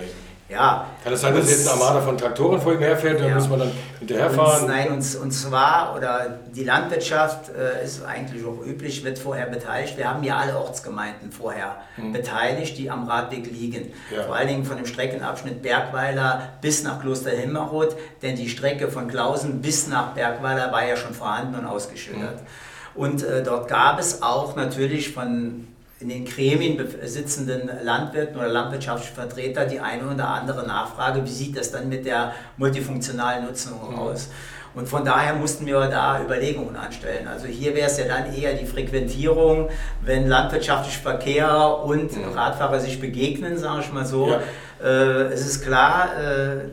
ja. 0.49 0.87
Kann 1.03 1.13
es 1.13 1.21
sein, 1.21 1.35
dass 1.35 1.51
jetzt 1.51 1.69
eine 1.69 1.81
Armada 1.81 2.01
von 2.01 2.17
Traktoren 2.17 2.61
vor 2.61 2.73
ihm 2.73 2.79
herfährt, 2.79 3.21
dann 3.21 3.29
ja. 3.29 3.35
muss 3.35 3.49
man 3.49 3.59
dann 3.61 3.73
hinterherfahren? 3.99 4.63
Und, 4.63 4.69
nein, 4.69 4.93
und, 4.93 5.17
und 5.23 5.31
zwar, 5.33 5.95
oder 5.97 6.39
die 6.55 6.63
Landwirtschaft 6.63 7.51
äh, 7.51 7.85
ist 7.85 8.05
eigentlich 8.05 8.45
auch 8.45 8.65
üblich, 8.65 9.05
wird 9.05 9.19
vorher 9.19 9.47
beteiligt. 9.47 9.97
Wir 9.97 10.09
haben 10.09 10.23
ja 10.23 10.37
alle 10.37 10.57
Ortsgemeinden 10.57 11.33
vorher 11.33 11.77
hm. 11.97 12.13
beteiligt, 12.13 12.79
die 12.79 12.91
am 12.91 13.09
Radweg 13.09 13.51
liegen. 13.51 13.93
Ja. 14.15 14.23
Vor 14.23 14.37
allen 14.37 14.49
Dingen 14.49 14.65
von 14.65 14.77
dem 14.77 14.87
Streckenabschnitt 14.87 15.63
Bergweiler 15.63 16.51
bis 16.61 16.85
nach 16.85 17.01
Kloster 17.01 17.31
Himmerroth, 17.31 17.97
denn 18.23 18.37
die 18.37 18.49
Strecke 18.49 18.89
von 18.89 19.09
Klausen 19.09 19.61
bis 19.63 19.89
nach 19.89 20.13
Bergweiler 20.13 20.71
war 20.71 20.87
ja 20.87 20.97
schon 20.97 21.15
vorhanden 21.15 21.57
und 21.57 21.67
ausgeschildert. 21.67 22.39
Hm. 22.39 22.47
Und 22.95 23.23
äh, 23.25 23.43
dort 23.43 23.69
gab 23.69 23.99
es 23.99 24.23
auch 24.23 24.57
natürlich 24.57 25.13
von 25.13 25.67
in 26.07 26.11
den 26.11 26.25
Gremien 26.25 26.79
sitzenden 27.03 27.69
Landwirten 27.83 28.37
oder 28.37 28.49
landwirtschaftlichen 28.49 29.15
Vertreter 29.15 29.65
die 29.65 29.81
eine 29.81 30.07
oder 30.07 30.29
andere 30.29 30.65
Nachfrage, 30.65 31.25
wie 31.25 31.31
sieht 31.31 31.57
das 31.57 31.73
dann 31.73 31.89
mit 31.89 32.07
der 32.07 32.33
multifunktionalen 32.59 33.45
Nutzung 33.45 33.91
mhm. 33.91 33.99
aus? 33.99 34.29
Und 34.77 34.89
von 34.89 35.05
daher 35.05 35.35
mussten 35.35 35.67
wir 35.67 35.81
da 35.89 36.23
Überlegungen 36.23 36.77
anstellen. 36.77 37.27
Also 37.27 37.47
hier 37.47 37.75
wäre 37.75 37.89
es 37.89 37.99
ja 37.99 38.05
dann 38.07 38.33
eher 38.33 38.55
die 38.55 38.67
Frequentierung, 38.67 39.69
wenn 40.03 40.29
landwirtschaftlicher 40.29 41.01
Verkehr 41.01 41.79
und 41.83 42.17
mhm. 42.17 42.33
Radfahrer 42.35 42.79
sich 42.79 43.01
begegnen, 43.01 43.59
sage 43.59 43.81
ich 43.81 43.93
mal 43.93 44.07
so. 44.07 44.29
Ja. 44.29 44.41
Äh, 44.85 45.33
es 45.33 45.45
ist 45.45 45.65
klar, 45.65 46.11
äh, 46.21 46.69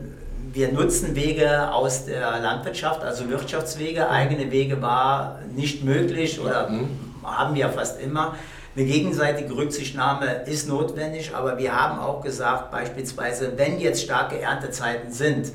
wir 0.52 0.70
nutzen 0.72 1.16
Wege 1.16 1.72
aus 1.72 2.04
der 2.04 2.38
Landwirtschaft, 2.38 3.02
also 3.02 3.28
Wirtschaftswege. 3.28 4.08
Eigene 4.08 4.52
Wege 4.52 4.80
war 4.80 5.40
nicht 5.52 5.82
möglich 5.82 6.38
oder 6.38 6.68
mhm. 6.68 6.90
haben 7.24 7.56
wir 7.56 7.68
fast 7.70 8.00
immer. 8.00 8.36
Eine 8.76 8.86
gegenseitige 8.86 9.56
Rücksichtnahme 9.56 10.42
ist 10.46 10.68
notwendig, 10.68 11.32
aber 11.32 11.58
wir 11.58 11.80
haben 11.80 12.00
auch 12.00 12.22
gesagt, 12.22 12.72
beispielsweise, 12.72 13.52
wenn 13.56 13.78
jetzt 13.78 14.02
starke 14.02 14.40
Erntezeiten 14.40 15.12
sind 15.12 15.52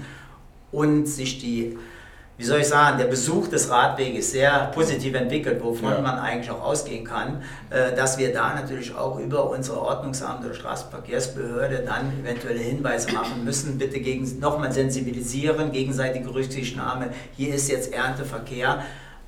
und 0.71 1.05
sich 1.05 1.37
die, 1.37 1.77
wie 2.37 2.45
soll 2.45 2.61
ich 2.61 2.67
sagen, 2.69 2.97
der 2.97 3.07
Besuch 3.07 3.49
des 3.49 3.69
Radweges 3.69 4.31
sehr 4.31 4.71
positiv 4.73 5.15
entwickelt, 5.15 5.61
wovon 5.61 5.91
ja. 5.91 5.99
man 6.01 6.17
eigentlich 6.17 6.49
auch 6.49 6.63
ausgehen 6.63 7.03
kann, 7.03 7.43
äh, 7.71 7.93
dass 7.93 8.17
wir 8.17 8.31
da 8.31 8.53
natürlich 8.53 8.95
auch 8.95 9.19
über 9.19 9.49
unsere 9.49 9.81
Ordnungsamt 9.81 10.45
oder 10.45 10.53
Straßenverkehrsbehörde 10.53 11.83
dann 11.85 12.13
eventuelle 12.23 12.59
Hinweise 12.59 13.11
machen 13.11 13.43
müssen. 13.43 13.77
Bitte 13.77 13.99
gegen, 13.99 14.39
nochmal 14.39 14.71
sensibilisieren, 14.71 15.73
gegenseitige 15.73 16.33
Rücksichtnahme. 16.33 17.09
Hier 17.35 17.53
ist 17.53 17.69
jetzt 17.69 17.91
Ernteverkehr. 17.91 18.81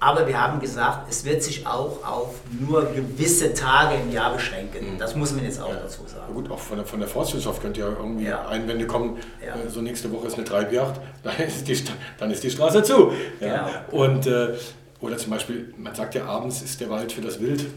Aber 0.03 0.27
wir 0.27 0.41
haben 0.41 0.59
gesagt, 0.59 1.11
es 1.11 1.25
wird 1.25 1.43
sich 1.43 1.67
auch 1.67 2.03
auf 2.03 2.33
nur 2.59 2.85
gewisse 2.85 3.53
Tage 3.53 4.01
im 4.01 4.11
Jahr 4.11 4.33
beschränken. 4.33 4.95
Mhm. 4.95 4.97
Das 4.97 5.15
muss 5.15 5.31
man 5.31 5.43
jetzt 5.43 5.61
auch 5.61 5.69
ja. 5.69 5.75
dazu 5.75 6.01
sagen. 6.07 6.23
Ja 6.27 6.33
gut, 6.33 6.49
auch 6.49 6.57
von 6.57 6.77
der, 6.77 6.87
von 6.87 6.99
der 6.99 7.07
Forstwirtschaft 7.07 7.61
könnte 7.61 7.81
ja 7.81 7.89
irgendwie 7.89 8.25
ja. 8.25 8.47
Einwände 8.47 8.87
kommen, 8.87 9.17
äh, 9.39 9.69
so 9.69 9.79
nächste 9.79 10.11
Woche 10.11 10.25
ist 10.25 10.37
eine 10.37 10.43
Treibjacht, 10.43 10.99
dann 11.23 11.35
ist 11.37 11.67
die, 11.67 11.77
dann 12.17 12.31
ist 12.31 12.43
die 12.43 12.49
Straße 12.49 12.81
zu. 12.81 13.11
Genau. 13.39 13.67
Und, 13.91 14.25
äh, 14.25 14.55
oder 15.01 15.17
zum 15.17 15.33
Beispiel, 15.33 15.71
man 15.77 15.93
sagt 15.93 16.15
ja, 16.15 16.25
abends 16.25 16.63
ist 16.63 16.81
der 16.81 16.89
Wald 16.89 17.11
für 17.11 17.21
das 17.21 17.39
Wild. 17.39 17.67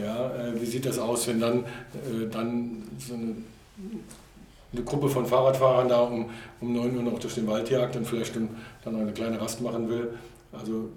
Ja. 0.00 0.30
Äh, 0.30 0.58
wie 0.58 0.64
sieht 0.64 0.86
das 0.86 0.98
aus, 0.98 1.28
wenn 1.28 1.40
dann, 1.40 1.58
äh, 1.58 2.26
dann 2.30 2.84
so 2.98 3.12
eine, 3.12 3.34
eine 4.72 4.82
Gruppe 4.82 5.10
von 5.10 5.26
Fahrradfahrern 5.26 5.90
da 5.90 6.00
um, 6.00 6.30
um 6.62 6.72
9 6.72 6.96
Uhr 6.96 7.02
noch 7.02 7.18
durch 7.18 7.34
den 7.34 7.46
Wald 7.46 7.68
jagt 7.68 7.96
und 7.96 8.06
vielleicht 8.06 8.34
dann, 8.34 8.48
dann 8.82 8.96
eine 8.98 9.12
kleine 9.12 9.38
Rast 9.38 9.60
machen 9.60 9.90
will? 9.90 10.14
Also 10.52 10.88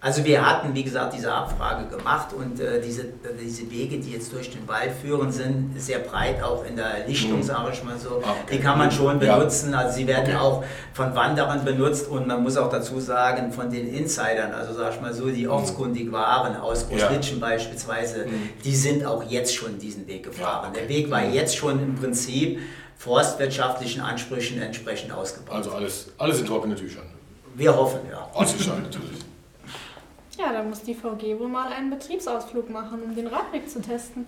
also 0.00 0.24
wir 0.24 0.46
hatten, 0.46 0.72
wie 0.74 0.84
gesagt, 0.84 1.12
diese 1.14 1.32
Abfrage 1.32 1.88
gemacht 1.88 2.28
und 2.32 2.60
äh, 2.60 2.80
diese, 2.80 3.06
diese 3.40 3.68
Wege, 3.68 3.98
die 3.98 4.12
jetzt 4.12 4.32
durch 4.32 4.48
den 4.48 4.66
Wald 4.68 4.92
führen, 4.92 5.32
sind 5.32 5.72
sehr 5.76 5.98
breit, 5.98 6.40
auch 6.40 6.64
in 6.64 6.76
der 6.76 7.04
Lichtung, 7.08 7.38
mhm. 7.38 7.42
sage 7.42 7.70
ich 7.72 7.82
mal 7.82 7.98
so. 7.98 8.22
Ah, 8.24 8.30
okay. 8.44 8.56
Die 8.56 8.60
kann 8.60 8.78
man 8.78 8.92
schon 8.92 9.18
benutzen, 9.18 9.74
also 9.74 9.96
sie 9.96 10.06
werden 10.06 10.36
okay. 10.36 10.36
auch 10.36 10.64
von 10.92 11.12
Wanderern 11.16 11.64
benutzt 11.64 12.08
und 12.08 12.28
man 12.28 12.44
muss 12.44 12.56
auch 12.56 12.70
dazu 12.70 13.00
sagen, 13.00 13.50
von 13.50 13.70
den 13.72 13.92
Insidern, 13.92 14.52
also 14.52 14.72
sage 14.72 14.94
ich 14.94 15.00
mal 15.00 15.12
so, 15.12 15.30
die 15.30 15.46
mhm. 15.46 15.50
ortskundig 15.50 16.12
waren, 16.12 16.56
aus 16.56 16.88
Großlitschen 16.88 17.40
ja. 17.40 17.48
beispielsweise, 17.48 18.26
mhm. 18.26 18.50
die 18.64 18.76
sind 18.76 19.04
auch 19.04 19.24
jetzt 19.24 19.52
schon 19.52 19.80
diesen 19.80 20.06
Weg 20.06 20.22
gefahren. 20.22 20.62
Ja, 20.62 20.68
okay. 20.68 20.80
Der 20.80 20.88
Weg 20.88 21.10
war 21.10 21.22
mhm. 21.22 21.32
jetzt 21.32 21.56
schon 21.56 21.82
im 21.82 21.96
Prinzip 21.96 22.60
forstwirtschaftlichen 22.98 24.00
Ansprüchen 24.00 24.62
entsprechend 24.62 25.12
ausgebaut. 25.12 25.56
Also 25.56 25.72
alles, 25.72 26.06
alles 26.18 26.38
in 26.38 26.46
trockenen 26.46 26.76
Tüchern. 26.76 27.06
Wir 27.56 27.76
hoffen, 27.76 27.98
ja. 28.08 28.28
Also 28.32 28.54
natürlich. 28.74 29.24
Ja, 30.38 30.52
dann 30.52 30.68
muss 30.70 30.82
die 30.82 30.94
VG 30.94 31.38
wohl 31.38 31.48
mal 31.48 31.72
einen 31.72 31.90
Betriebsausflug 31.90 32.70
machen, 32.70 33.02
um 33.02 33.14
den 33.14 33.26
Radweg 33.26 33.68
zu 33.68 33.82
testen. 33.82 34.26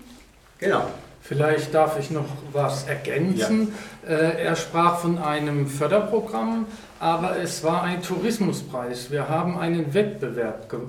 Genau. 0.59 0.83
Vielleicht 1.23 1.75
darf 1.75 1.99
ich 1.99 2.11
noch 2.11 2.25
was 2.53 2.89
ergänzen. 2.89 3.75
Ja. 4.03 4.17
Äh, 4.17 4.43
er 4.43 4.57
sprach 4.57 5.01
von 5.01 5.19
einem 5.19 5.67
Förderprogramm, 5.67 6.65
aber 6.99 7.39
es 7.39 7.63
war 7.63 7.83
ein 7.83 8.03
Tourismuspreis. 8.03 9.11
Wir 9.11 9.29
haben 9.29 9.59
einen 9.59 9.93
Wettbewerb 9.93 10.71
ge 10.71 10.81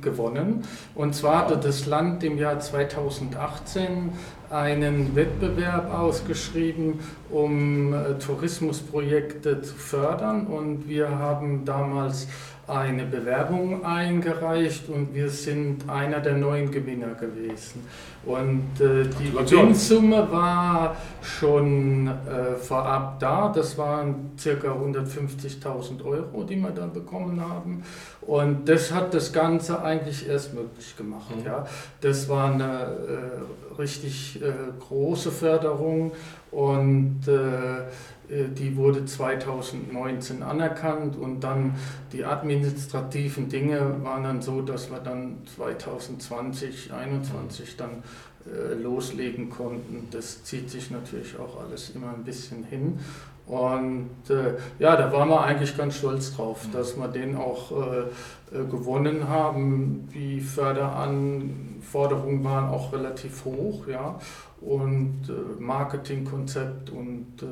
gewonnen. 0.00 0.64
Und 0.94 1.14
zwar 1.14 1.48
hat 1.48 1.64
das 1.64 1.86
Land 1.86 2.24
im 2.24 2.36
Jahr 2.36 2.58
2018 2.58 4.10
einen 4.50 5.14
Wettbewerb 5.14 5.92
ausgeschrieben, 5.94 6.98
um 7.30 7.94
äh, 7.94 8.18
Tourismusprojekte 8.18 9.62
zu 9.62 9.74
fördern. 9.74 10.48
Und 10.48 10.88
wir 10.88 11.10
haben 11.10 11.64
damals 11.64 12.26
eine 12.68 13.04
Bewerbung 13.04 13.84
eingereicht 13.84 14.88
und 14.88 15.14
wir 15.14 15.30
sind 15.30 15.88
einer 15.88 16.20
der 16.20 16.34
neuen 16.34 16.70
Gewinner 16.70 17.14
gewesen. 17.14 17.86
Und 18.24 18.80
äh, 18.80 19.04
die 19.20 19.30
Gewinnsumme 19.30 20.28
war 20.32 20.96
schon 21.22 22.08
äh, 22.08 22.56
vorab 22.56 23.20
da, 23.20 23.52
das 23.54 23.78
waren 23.78 24.32
ca. 24.42 24.50
150.000 24.50 26.04
Euro, 26.04 26.42
die 26.42 26.56
wir 26.56 26.70
dann 26.70 26.92
bekommen 26.92 27.40
haben. 27.40 27.84
Und 28.22 28.68
das 28.68 28.92
hat 28.92 29.14
das 29.14 29.32
Ganze 29.32 29.80
eigentlich 29.80 30.28
erst 30.28 30.54
möglich 30.54 30.96
gemacht. 30.96 31.36
Mhm. 31.36 31.46
Ja. 31.46 31.66
Das 32.00 32.28
war 32.28 32.52
eine 32.52 32.64
äh, 32.64 33.80
richtig 33.80 34.42
äh, 34.42 34.48
große 34.80 35.30
Förderung 35.30 36.10
und 36.50 37.28
äh, 37.28 37.84
die 38.28 38.76
wurde 38.76 39.04
2019 39.04 40.42
anerkannt 40.42 41.16
und 41.16 41.40
dann 41.40 41.76
die 42.12 42.24
administrativen 42.24 43.48
Dinge 43.48 44.02
waren 44.02 44.24
dann 44.24 44.42
so, 44.42 44.62
dass 44.62 44.90
wir 44.90 44.98
dann 44.98 45.38
2020, 45.54 46.88
2021 46.88 47.76
dann 47.76 48.02
äh, 48.46 48.74
loslegen 48.74 49.50
konnten. 49.50 50.08
Das 50.10 50.44
zieht 50.44 50.70
sich 50.70 50.90
natürlich 50.90 51.36
auch 51.38 51.60
alles 51.60 51.90
immer 51.90 52.10
ein 52.10 52.22
bisschen 52.22 52.62
hin. 52.64 52.98
Und 53.46 54.10
äh, 54.28 54.54
ja, 54.78 54.96
da 54.96 55.12
waren 55.12 55.28
wir 55.28 55.42
eigentlich 55.42 55.76
ganz 55.76 55.96
stolz 55.96 56.34
drauf, 56.34 56.66
mhm. 56.66 56.72
dass 56.72 56.96
wir 56.96 57.08
den 57.08 57.36
auch 57.36 57.70
äh, 57.72 58.00
äh, 58.56 58.64
gewonnen 58.70 59.28
haben. 59.28 60.08
Die 60.14 60.40
Förderanforderungen 61.86 62.44
waren 62.44 62.68
auch 62.68 62.92
relativ 62.92 63.44
hoch, 63.44 63.86
ja 63.86 64.18
und 64.60 65.28
äh, 65.28 65.60
Marketingkonzept 65.60 66.90
und 66.90 67.26
äh, 67.42 67.46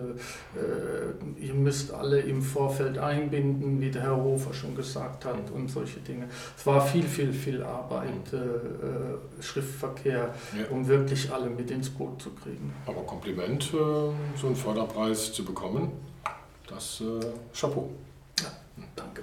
äh, 0.58 1.46
ihr 1.46 1.54
müsst 1.54 1.92
alle 1.92 2.20
im 2.20 2.42
Vorfeld 2.42 2.98
einbinden, 2.98 3.80
wie 3.80 3.90
der 3.90 4.02
Herr 4.02 4.16
Hofer 4.16 4.54
schon 4.54 4.74
gesagt 4.74 5.24
hat 5.24 5.50
und 5.54 5.68
solche 5.68 6.00
Dinge. 6.00 6.28
Es 6.56 6.64
war 6.66 6.80
viel, 6.80 7.04
viel, 7.04 7.32
viel 7.32 7.62
Arbeit, 7.62 8.32
äh, 8.32 8.36
äh 8.36 9.42
Schriftverkehr, 9.42 10.34
ja. 10.58 10.66
um 10.70 10.86
wirklich 10.88 11.30
alle 11.30 11.50
mit 11.50 11.70
ins 11.70 11.90
Boot 11.90 12.22
zu 12.22 12.30
kriegen. 12.30 12.72
Aber 12.86 13.02
Kompliment, 13.02 13.64
äh, 13.74 13.76
so 13.76 14.46
einen 14.46 14.56
Förderpreis 14.56 15.32
zu 15.32 15.44
bekommen, 15.44 15.92
das 16.66 17.02
Chapeau. 17.52 17.90
Ja, 18.40 18.50
danke. 18.96 19.22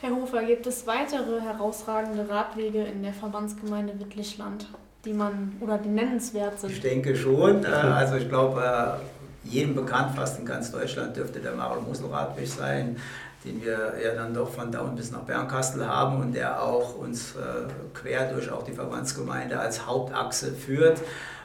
Herr 0.00 0.14
Hofer, 0.14 0.44
gibt 0.44 0.66
es 0.66 0.86
weitere 0.86 1.40
herausragende 1.40 2.28
Radwege 2.28 2.82
in 2.84 3.02
der 3.02 3.12
Verbandsgemeinde 3.12 3.98
Wittlichland? 3.98 4.66
die 5.04 5.12
man 5.12 5.56
oder 5.60 5.78
die 5.78 5.88
nennenswert 5.88 6.60
sind? 6.60 6.72
Ich 6.72 6.80
denke 6.80 7.16
schon. 7.16 7.64
Äh, 7.64 7.68
also 7.68 8.16
ich 8.16 8.28
glaube, 8.28 8.62
äh, 8.62 9.48
jedem 9.48 9.74
bekannt, 9.74 10.14
fast 10.14 10.38
in 10.38 10.44
ganz 10.44 10.70
Deutschland 10.70 11.16
dürfte 11.16 11.40
der 11.40 11.52
Marl-Mosel-Radweg 11.52 12.46
sein, 12.46 12.96
den 13.44 13.62
wir 13.62 13.94
ja 14.02 14.14
dann 14.14 14.34
doch 14.34 14.50
von 14.50 14.70
Daun 14.70 14.94
bis 14.96 15.10
nach 15.10 15.20
Bernkastel 15.20 15.86
haben 15.86 16.20
und 16.20 16.34
der 16.34 16.62
auch 16.62 16.96
uns 16.96 17.34
äh, 17.36 17.68
quer 17.94 18.30
durch 18.32 18.50
auch 18.50 18.62
die 18.62 18.72
Verbandsgemeinde 18.72 19.58
als 19.58 19.86
Hauptachse 19.86 20.52
führt. 20.52 21.00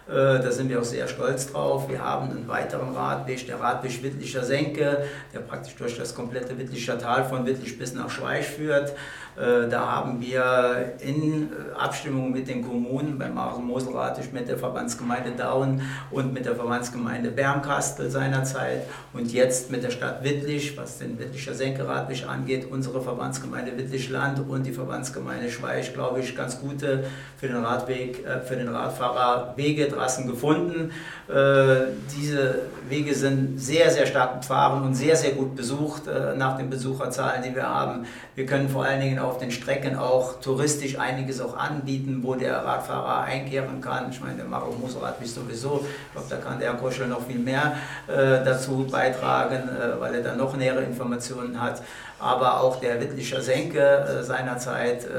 Äh, 0.07 0.11
da 0.13 0.51
sind 0.51 0.69
wir 0.69 0.79
auch 0.79 0.85
sehr 0.85 1.07
stolz 1.07 1.51
drauf. 1.51 1.89
Wir 1.89 2.03
haben 2.03 2.29
einen 2.29 2.47
weiteren 2.47 2.93
Radweg, 2.93 3.47
der 3.47 3.59
Radweg 3.59 4.03
Wittlicher 4.03 4.43
Senke, 4.43 5.05
der 5.33 5.39
praktisch 5.39 5.75
durch 5.75 5.97
das 5.97 6.13
komplette 6.13 6.57
Wittlicher 6.59 6.99
Tal 6.99 7.25
von 7.25 7.45
Wittlich 7.45 7.77
bis 7.79 7.93
nach 7.93 8.09
Schweich 8.09 8.45
führt. 8.45 8.93
Äh, 9.35 9.67
da 9.67 9.91
haben 9.91 10.21
wir 10.21 10.93
in 10.99 11.49
äh, 11.51 11.77
Abstimmung 11.77 12.31
mit 12.31 12.47
den 12.47 12.61
Kommunen 12.61 13.17
beim 13.17 13.33
Maren-Mosel-Ratisch 13.33 14.31
mit 14.31 14.47
der 14.47 14.57
Verbandsgemeinde 14.57 15.31
Daun 15.31 15.81
und 16.11 16.33
mit 16.33 16.45
der 16.45 16.55
Verbandsgemeinde 16.55 17.31
Bernkastel 17.31 18.09
seinerzeit 18.09 18.83
und 19.13 19.33
jetzt 19.33 19.71
mit 19.71 19.83
der 19.83 19.91
Stadt 19.91 20.23
Wittlich, 20.23 20.77
was 20.77 20.99
den 20.99 21.19
Wittlicher 21.19 21.53
Senke-Radweg 21.53 22.27
angeht, 22.27 22.67
unsere 22.71 23.01
Verbandsgemeinde 23.01 23.77
Wittlich-Land 23.77 24.47
und 24.47 24.65
die 24.65 24.71
Verbandsgemeinde 24.71 25.49
Schweich, 25.49 25.93
glaube 25.93 26.21
ich, 26.21 26.35
ganz 26.35 26.59
gute 26.59 27.03
für 27.37 27.47
den 27.47 27.57
Radweg, 27.57 28.23
für 28.45 28.55
den 28.55 28.69
Radfahrer 28.69 29.53
Wege 29.57 29.89
Straßen 30.05 30.27
gefunden. 30.27 30.91
Äh, 31.27 31.91
diese 32.15 32.59
Wege 32.87 33.13
sind 33.15 33.59
sehr, 33.59 33.89
sehr 33.89 34.05
stark 34.05 34.41
befahren 34.41 34.83
und 34.83 34.93
sehr, 34.93 35.15
sehr 35.15 35.31
gut 35.31 35.55
besucht 35.55 36.07
äh, 36.07 36.35
nach 36.35 36.57
den 36.57 36.69
Besucherzahlen, 36.69 37.41
die 37.43 37.55
wir 37.55 37.67
haben. 37.67 38.05
Wir 38.35 38.45
können 38.45 38.69
vor 38.69 38.85
allen 38.85 39.01
Dingen 39.01 39.19
auf 39.25 39.37
den 39.37 39.51
Strecken 39.51 39.95
auch 39.97 40.39
touristisch 40.39 40.97
einiges 40.97 41.41
auch 41.41 41.57
anbieten, 41.57 42.19
wo 42.23 42.35
der 42.35 42.65
Radfahrer 42.65 43.21
einkehren 43.21 43.81
kann. 43.81 44.09
Ich 44.11 44.21
meine, 44.21 44.37
der 44.37 44.45
Maro 44.45 44.71
Motorrad 44.73 45.19
wie 45.21 45.27
sowieso. 45.27 45.85
Ich 46.07 46.11
glaube, 46.13 46.27
da 46.29 46.37
kann 46.37 46.59
der 46.59 46.71
Herr 46.71 46.79
Koschel 46.79 47.07
noch 47.07 47.25
viel 47.25 47.39
mehr 47.39 47.77
äh, 48.07 48.43
dazu 48.43 48.87
beitragen, 48.89 49.69
weil 49.99 50.15
er 50.15 50.21
da 50.21 50.35
noch 50.35 50.55
nähere 50.55 50.81
Informationen 50.81 51.61
hat 51.61 51.81
aber 52.25 52.59
auch 52.59 52.79
der 52.79 52.99
Wittlicher 52.99 53.39
Senke 53.39 53.79
äh, 53.79 54.23
seinerzeit, 54.23 55.05
äh, 55.05 55.09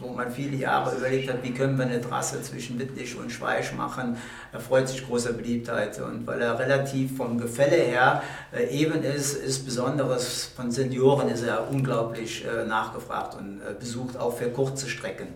wo 0.00 0.08
man 0.08 0.30
viele 0.30 0.58
Jahre 0.58 0.94
überlegt 0.94 1.30
hat, 1.30 1.42
wie 1.42 1.54
können 1.54 1.78
wir 1.78 1.86
eine 1.86 2.02
Trasse 2.02 2.42
zwischen 2.42 2.78
Wittlich 2.78 3.18
und 3.18 3.32
Schweich 3.32 3.72
machen, 3.72 4.18
erfreut 4.52 4.86
sich 4.86 5.06
großer 5.06 5.32
Beliebtheit. 5.32 5.98
Und 5.98 6.26
weil 6.26 6.42
er 6.42 6.58
relativ 6.58 7.16
vom 7.16 7.38
Gefälle 7.38 7.76
her 7.76 8.22
äh, 8.52 8.66
eben 8.66 9.02
ist, 9.02 9.32
ist 9.32 9.64
besonderes 9.64 10.52
von 10.54 10.70
Senioren 10.70 11.28
ist 11.30 11.42
er 11.42 11.70
unglaublich 11.70 12.44
äh, 12.44 12.66
nachgefragt 12.66 13.34
und 13.36 13.62
äh, 13.62 13.72
besucht 13.78 14.18
auch 14.18 14.36
für 14.36 14.50
kurze 14.50 14.90
Strecken 14.90 15.28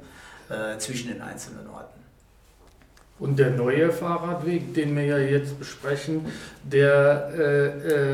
äh, 0.50 0.76
zwischen 0.76 1.08
den 1.08 1.22
einzelnen 1.22 1.66
Orten. 1.68 1.99
Und 3.20 3.38
der 3.38 3.50
neue 3.50 3.92
Fahrradweg, 3.92 4.72
den 4.72 4.96
wir 4.96 5.04
ja 5.04 5.18
jetzt 5.18 5.58
besprechen, 5.58 6.24
der 6.64 7.30
äh, 7.38 7.66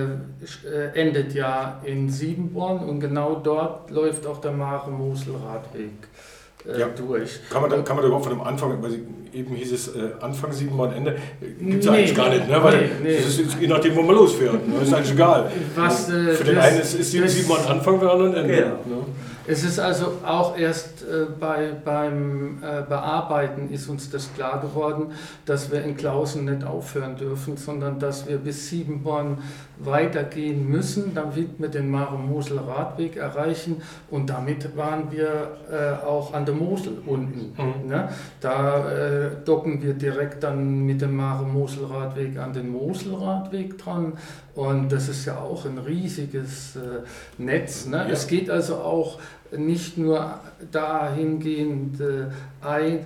äh, 0.03 1.01
endet 1.01 1.33
ja 1.33 1.81
in 1.85 2.11
Siebenborn 2.11 2.81
und 2.81 2.99
genau 2.99 3.37
dort 3.37 3.89
läuft 3.93 4.27
auch 4.27 4.41
der 4.41 4.51
Mare-Mosel-Radweg 4.51 5.93
äh, 6.67 6.81
ja. 6.81 6.89
durch. 6.89 7.39
Kann 7.51 7.63
man, 7.63 7.71
da, 7.71 7.77
kann 7.83 7.95
man 7.95 8.03
da 8.03 8.09
überhaupt 8.09 8.27
von 8.27 8.37
dem 8.37 8.45
Anfang, 8.45 8.83
weil 8.83 8.99
eben 9.33 9.55
hieß 9.55 9.73
es 9.73 9.89
äh, 9.95 10.11
Anfang 10.21 10.51
Siebenborn, 10.51 10.93
Ende, 10.93 11.17
gibt 11.61 11.85
es 11.85 11.91
nee, 11.91 11.97
eigentlich 11.99 12.15
gar 12.15 12.31
nicht, 12.31 12.49
ne? 12.49 12.63
weil 12.63 12.77
nee, 12.77 12.89
nee. 13.05 13.17
Das 13.17 13.39
ist, 13.39 13.61
je 13.61 13.69
nachdem, 13.69 13.95
wo 13.95 14.03
man 14.03 14.17
losfährt, 14.17 14.67
ne? 14.67 14.75
ist 14.83 14.93
eigentlich 14.93 15.13
egal. 15.13 15.53
Was, 15.77 16.09
äh, 16.09 16.33
Für 16.33 16.45
den 16.45 16.57
das, 16.57 16.65
einen 16.65 16.81
ist, 16.81 16.95
ist 16.95 17.11
Siebenborn 17.13 17.65
Anfang, 17.69 18.01
für 18.01 18.07
den 18.07 18.09
anderen 18.09 18.35
Ende. 18.35 18.55
Ja. 18.55 18.67
Ne? 18.71 19.05
Es 19.49 19.63
ist 19.63 19.79
also 19.79 20.19
auch 20.25 20.59
erst 20.59 21.03
äh, 21.03 21.27
bei, 21.39 21.71
beim 21.85 22.59
äh, 22.63 22.83
Bearbeiten 22.83 23.71
ist 23.71 23.89
uns 23.89 24.11
das 24.11 24.33
klar 24.35 24.61
geworden, 24.61 25.13
dass 25.45 25.71
wir 25.71 25.83
in 25.83 25.97
Klausen 25.97 26.47
nicht 26.47 26.65
aufhören 26.65 27.17
dürfen, 27.17 27.57
sondern 27.57 28.01
dass 28.01 28.27
wir 28.27 28.39
bis 28.39 28.69
Siebenborn 28.69 29.39
weitergehen 29.79 30.69
müssen, 30.69 31.15
damit 31.15 31.59
wir 31.59 31.69
den 31.69 31.91
Mare-Mosel-Radweg 31.91 33.17
erreichen 33.17 33.83
und 34.11 34.31
damit 34.31 34.77
waren 34.77 35.11
wir 35.11 35.59
äh, 35.71 36.05
auch 36.05 36.33
an 36.33 36.45
der 36.45 36.55
Mosel 36.55 36.99
unten. 37.05 37.53
Mhm. 37.57 37.89
Ne? 37.89 38.09
Da 38.41 38.91
äh, 38.91 39.31
docken 39.45 39.83
wir 39.83 39.95
direkt 39.95 40.43
dann 40.43 40.87
mit 40.87 41.03
dem 41.03 41.17
Mare-Mosel-Radweg 41.17 42.39
an 42.39 42.53
den 42.53 42.71
Moselradweg 42.71 43.79
dran 43.79 44.15
und 44.55 44.91
das 44.91 45.09
ist 45.09 45.27
ja 45.27 45.39
auch 45.39 45.67
ein 45.67 45.79
riesiges 45.79 46.77
äh, 46.77 47.03
Netz. 47.37 47.87
Ne? 47.87 47.99
Ja. 47.99 48.09
Es 48.09 48.27
geht 48.27 48.51
also 48.51 48.77
auch 48.77 49.19
nicht 49.57 49.99
nur 49.99 50.41
dahingehend 50.73 52.01
äh, 52.01 52.27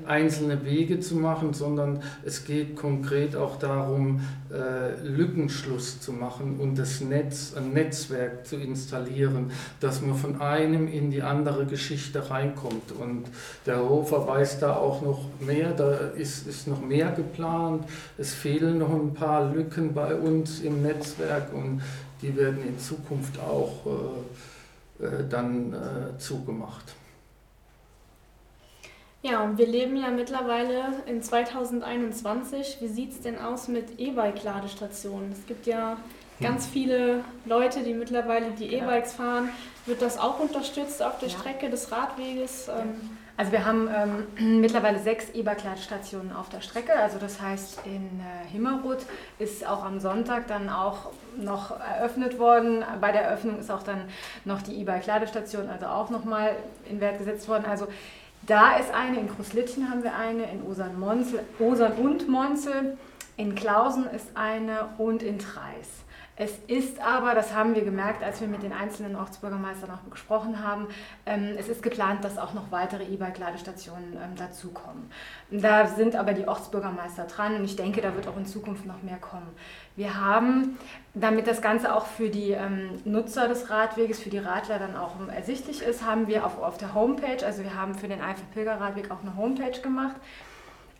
einzelne 0.06 0.64
Wege 0.64 1.00
zu 1.00 1.16
machen, 1.16 1.52
sondern 1.52 2.02
es 2.24 2.44
geht 2.44 2.76
konkret 2.76 3.36
auch 3.36 3.58
darum, 3.58 4.20
äh, 4.50 5.00
Lückenschluss 5.06 6.00
zu 6.00 6.12
machen 6.12 6.58
und 6.58 6.78
das 6.78 7.00
Netz, 7.00 7.54
ein 7.56 7.72
Netzwerk 7.72 8.46
zu 8.46 8.56
installieren, 8.56 9.50
dass 9.80 10.00
man 10.00 10.16
von 10.16 10.40
einem 10.40 10.88
in 10.88 11.10
die 11.10 11.22
andere 11.22 11.66
Geschichte 11.66 12.30
reinkommt. 12.30 12.92
Und 12.92 13.24
der 13.66 13.88
Hofer 13.88 14.26
weiß 14.26 14.60
da 14.60 14.76
auch 14.76 15.02
noch 15.02 15.26
mehr, 15.40 15.72
da 15.72 15.92
ist, 16.16 16.46
ist 16.46 16.66
noch 16.66 16.80
mehr 16.80 17.12
geplant. 17.12 17.84
Es 18.16 18.32
fehlen 18.32 18.78
noch 18.78 18.92
ein 18.92 19.14
paar 19.14 19.52
Lücken 19.52 19.92
bei 19.92 20.14
uns 20.14 20.60
im 20.60 20.82
Netzwerk 20.82 21.52
und 21.52 21.82
die 22.22 22.36
werden 22.36 22.58
in 22.66 22.78
Zukunft 22.78 23.38
auch 23.38 23.86
äh, 25.00 25.28
dann 25.28 25.72
äh, 25.72 26.18
zugemacht. 26.18 26.94
Ja, 29.22 29.42
und 29.44 29.58
wir 29.58 29.66
leben 29.66 29.96
ja 29.96 30.08
mittlerweile 30.10 31.02
in 31.06 31.22
2021. 31.22 32.78
Wie 32.80 32.88
sieht 32.88 33.12
es 33.12 33.20
denn 33.20 33.38
aus 33.38 33.68
mit 33.68 33.98
E-Bike-Ladestationen? 33.98 35.32
Es 35.32 35.46
gibt 35.46 35.66
ja 35.66 35.98
ganz 36.40 36.64
hm. 36.66 36.72
viele 36.72 37.24
Leute, 37.44 37.82
die 37.82 37.92
mittlerweile 37.92 38.52
die 38.52 38.72
E-Bikes 38.72 39.12
fahren. 39.12 39.50
Wird 39.86 40.02
das 40.02 40.18
auch 40.18 40.38
unterstützt 40.40 41.02
auf 41.02 41.18
der 41.18 41.28
ja. 41.28 41.38
Strecke 41.38 41.70
des 41.70 41.90
Radweges? 41.90 42.68
Ähm, 42.68 43.18
also 43.36 43.52
wir 43.52 43.64
haben 43.64 43.88
ähm, 44.38 44.60
mittlerweile 44.60 44.98
sechs 44.98 45.30
E-Bike-Ladestationen 45.30 46.32
auf 46.32 46.50
der 46.50 46.60
Strecke. 46.60 46.94
Also 46.94 47.18
das 47.18 47.40
heißt, 47.40 47.80
in 47.86 48.20
äh, 48.20 48.46
Himmerod 48.52 48.98
ist 49.38 49.66
auch 49.66 49.82
am 49.82 49.98
Sonntag 49.98 50.46
dann 50.46 50.68
auch 50.68 51.10
noch 51.38 51.70
eröffnet 51.80 52.38
worden. 52.38 52.84
Bei 53.00 53.12
der 53.12 53.22
Eröffnung 53.22 53.58
ist 53.58 53.70
auch 53.70 53.82
dann 53.82 54.02
noch 54.44 54.60
die 54.60 54.78
E-Bike-Ladestation 54.80 55.70
also 55.70 55.86
auch 55.86 56.10
nochmal 56.10 56.56
in 56.88 57.00
Wert 57.00 57.18
gesetzt 57.18 57.48
worden. 57.48 57.64
Also 57.64 57.86
da 58.42 58.76
ist 58.76 58.92
eine, 58.92 59.18
in 59.18 59.28
Großlittchen 59.28 59.90
haben 59.90 60.02
wir 60.02 60.14
eine, 60.14 60.50
in 60.50 60.62
Osern, 60.62 60.98
Monzel, 60.98 61.40
Osern 61.58 61.92
und 61.92 62.28
Monzel, 62.28 62.98
in 63.36 63.54
Klausen 63.54 64.06
ist 64.10 64.28
eine 64.34 64.90
und 64.98 65.22
in 65.22 65.38
Treis. 65.38 66.04
Es 66.42 66.52
ist 66.68 66.98
aber, 67.02 67.34
das 67.34 67.54
haben 67.54 67.74
wir 67.74 67.84
gemerkt, 67.84 68.22
als 68.22 68.40
wir 68.40 68.48
mit 68.48 68.62
den 68.62 68.72
einzelnen 68.72 69.14
Ortsbürgermeistern 69.14 69.90
auch 69.90 70.10
gesprochen 70.10 70.64
haben, 70.64 70.86
ähm, 71.26 71.54
es 71.58 71.68
ist 71.68 71.82
geplant, 71.82 72.24
dass 72.24 72.38
auch 72.38 72.54
noch 72.54 72.72
weitere 72.72 73.04
E-Bike-Ladestationen 73.04 74.14
ähm, 74.14 74.36
dazukommen. 74.36 75.10
Da 75.50 75.86
sind 75.86 76.16
aber 76.16 76.32
die 76.32 76.48
Ortsbürgermeister 76.48 77.24
dran 77.24 77.56
und 77.56 77.64
ich 77.66 77.76
denke, 77.76 78.00
da 78.00 78.16
wird 78.16 78.26
auch 78.26 78.38
in 78.38 78.46
Zukunft 78.46 78.86
noch 78.86 79.02
mehr 79.02 79.18
kommen. 79.18 79.50
Wir 79.96 80.18
haben, 80.18 80.78
damit 81.12 81.46
das 81.46 81.60
Ganze 81.60 81.94
auch 81.94 82.06
für 82.06 82.30
die 82.30 82.52
ähm, 82.52 83.02
Nutzer 83.04 83.46
des 83.46 83.68
Radweges, 83.68 84.18
für 84.18 84.30
die 84.30 84.38
Radler 84.38 84.78
dann 84.78 84.96
auch 84.96 85.16
ersichtlich 85.28 85.82
ist, 85.82 86.06
haben 86.06 86.26
wir 86.26 86.46
auf, 86.46 86.58
auf 86.62 86.78
der 86.78 86.94
Homepage, 86.94 87.44
also 87.44 87.62
wir 87.62 87.74
haben 87.74 87.94
für 87.94 88.08
den 88.08 88.22
Eifel-Pilger-Radweg 88.22 89.10
auch 89.10 89.20
eine 89.20 89.36
Homepage 89.36 89.78
gemacht. 89.82 90.16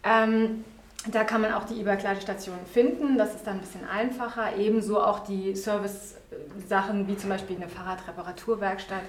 Ähm, 0.05 0.64
da 1.07 1.25
kann 1.25 1.41
man 1.41 1.53
auch 1.53 1.65
die 1.65 1.81
E-Bike-Ladestationen 1.81 2.67
finden, 2.67 3.17
das 3.17 3.35
ist 3.35 3.47
dann 3.47 3.55
ein 3.55 3.61
bisschen 3.61 3.89
einfacher. 3.89 4.57
Ebenso 4.57 5.03
auch 5.03 5.21
die 5.21 5.57
Service-Sachen 5.57 7.09
wie 7.09 7.17
zum 7.17 7.31
Beispiel 7.31 7.57
eine 7.57 7.69
Fahrradreparaturwerkstatt, 7.69 9.03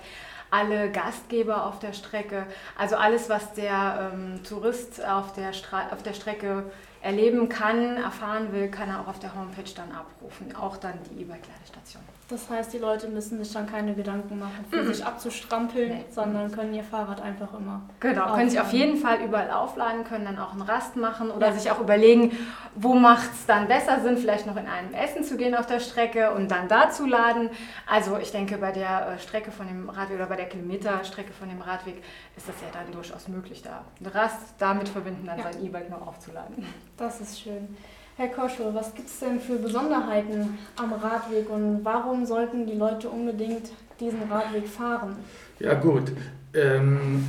alle 0.51 0.91
Gastgeber 0.91 1.65
auf 1.65 1.79
der 1.79 1.93
Strecke, 1.93 2.45
also 2.77 2.95
alles, 2.95 3.29
was 3.29 3.53
der 3.53 4.11
ähm, 4.13 4.41
Tourist 4.43 5.03
auf 5.03 5.33
der, 5.33 5.51
auf 5.91 6.03
der 6.03 6.13
Strecke 6.13 6.71
erleben 7.01 7.49
kann, 7.49 7.97
erfahren 7.97 8.53
will, 8.53 8.69
kann 8.69 8.89
er 8.89 9.01
auch 9.01 9.07
auf 9.07 9.19
der 9.19 9.33
Homepage 9.35 9.71
dann 9.75 9.91
abrufen, 9.91 10.55
auch 10.55 10.77
dann 10.77 10.93
die 11.09 11.21
E-Bike-Ladestation. 11.21 12.03
Das 12.31 12.49
heißt, 12.49 12.71
die 12.71 12.77
Leute 12.77 13.09
müssen 13.09 13.43
sich 13.43 13.51
dann 13.51 13.67
keine 13.67 13.93
Gedanken 13.93 14.39
machen, 14.39 14.65
für 14.69 14.83
mhm. 14.83 14.93
sich 14.93 15.05
abzustrampeln, 15.05 15.89
nee. 15.89 16.05
sondern 16.09 16.49
können 16.49 16.73
ihr 16.73 16.83
Fahrrad 16.83 17.21
einfach 17.21 17.53
immer. 17.53 17.81
Genau, 17.99 18.21
aufladen. 18.21 18.35
können 18.37 18.49
sich 18.49 18.59
auf 18.61 18.71
jeden 18.71 18.97
Fall 18.97 19.19
überall 19.21 19.51
aufladen, 19.51 20.05
können 20.05 20.23
dann 20.23 20.39
auch 20.39 20.53
einen 20.53 20.61
Rast 20.61 20.95
machen 20.95 21.29
oder 21.29 21.47
ja. 21.47 21.53
sich 21.53 21.69
auch 21.69 21.81
überlegen, 21.81 22.31
wo 22.75 22.93
macht 22.93 23.31
es 23.33 23.45
dann 23.45 23.67
besser 23.67 23.99
Sinn, 23.99 24.15
vielleicht 24.15 24.47
noch 24.47 24.55
in 24.55 24.65
einem 24.65 24.93
Essen 24.93 25.25
zu 25.25 25.35
gehen 25.35 25.55
auf 25.55 25.65
der 25.65 25.81
Strecke 25.81 26.31
und 26.31 26.49
dann 26.49 26.69
da 26.69 26.89
zu 26.89 27.05
laden. 27.05 27.49
Also 27.85 28.17
ich 28.17 28.31
denke, 28.31 28.57
bei 28.57 28.71
der 28.71 29.15
äh, 29.15 29.19
Strecke 29.19 29.51
von 29.51 29.67
dem 29.67 29.89
Radweg 29.89 30.15
oder 30.15 30.27
bei 30.27 30.37
der 30.37 30.47
Kilometerstrecke 30.47 31.33
von 31.33 31.49
dem 31.49 31.61
Radweg 31.61 32.01
ist 32.37 32.47
das 32.47 32.55
ja 32.61 32.67
dann 32.71 32.91
durchaus 32.93 33.27
möglich, 33.27 33.61
da 33.61 33.83
einen 33.99 34.09
Rast 34.09 34.55
damit 34.57 34.87
verbinden, 34.87 35.25
dann 35.25 35.37
ja. 35.37 35.51
sein 35.51 35.65
E-Bike 35.65 35.89
nur 35.89 36.07
aufzuladen. 36.07 36.65
Das 36.95 37.19
ist 37.19 37.41
schön. 37.41 37.75
Herr 38.21 38.27
Koschel, 38.27 38.71
was 38.75 38.93
gibt 38.93 39.07
es 39.09 39.17
denn 39.17 39.39
für 39.39 39.55
Besonderheiten 39.55 40.59
am 40.75 40.93
Radweg 40.93 41.49
und 41.49 41.83
warum 41.83 42.23
sollten 42.23 42.67
die 42.67 42.75
Leute 42.75 43.09
unbedingt 43.09 43.71
diesen 43.99 44.31
Radweg 44.31 44.67
fahren? 44.67 45.15
Ja 45.57 45.73
gut, 45.73 46.11
ähm, 46.53 47.27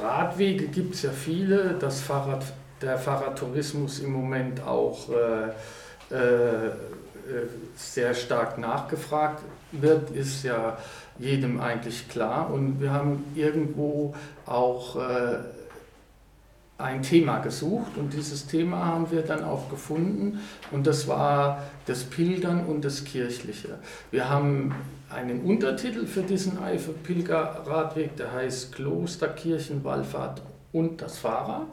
Radwege 0.00 0.68
gibt 0.68 0.94
es 0.94 1.02
ja 1.02 1.10
viele. 1.10 1.76
Das 1.78 2.00
Fahrrad, 2.00 2.42
der 2.80 2.96
Fahrradtourismus 2.96 3.98
im 3.98 4.12
Moment 4.12 4.62
auch 4.62 5.10
äh, 5.10 6.14
äh, 6.14 6.70
sehr 7.76 8.14
stark 8.14 8.56
nachgefragt 8.56 9.42
wird, 9.72 10.10
ist 10.10 10.42
ja 10.42 10.78
jedem 11.18 11.60
eigentlich 11.60 12.08
klar. 12.08 12.50
Und 12.50 12.80
wir 12.80 12.94
haben 12.94 13.24
irgendwo 13.34 14.14
auch 14.46 14.96
äh, 14.96 15.40
ein 16.82 17.02
Thema 17.02 17.38
gesucht 17.38 17.96
und 17.96 18.12
dieses 18.12 18.46
Thema 18.46 18.84
haben 18.84 19.10
wir 19.10 19.22
dann 19.22 19.44
auch 19.44 19.68
gefunden 19.68 20.40
und 20.70 20.86
das 20.86 21.06
war 21.08 21.62
das 21.86 22.04
Pilgern 22.04 22.64
und 22.64 22.84
das 22.84 23.04
Kirchliche. 23.04 23.78
Wir 24.10 24.28
haben 24.28 24.74
einen 25.10 25.42
Untertitel 25.42 26.06
für 26.06 26.22
diesen 26.22 26.62
Eifel-Pilgerradweg, 26.62 28.16
der 28.16 28.32
heißt 28.32 28.72
Kloster, 28.72 29.28
Kirchen, 29.28 29.84
Wallfahrt 29.84 30.42
und 30.72 31.02
das 31.02 31.18
Fahrrad. 31.18 31.68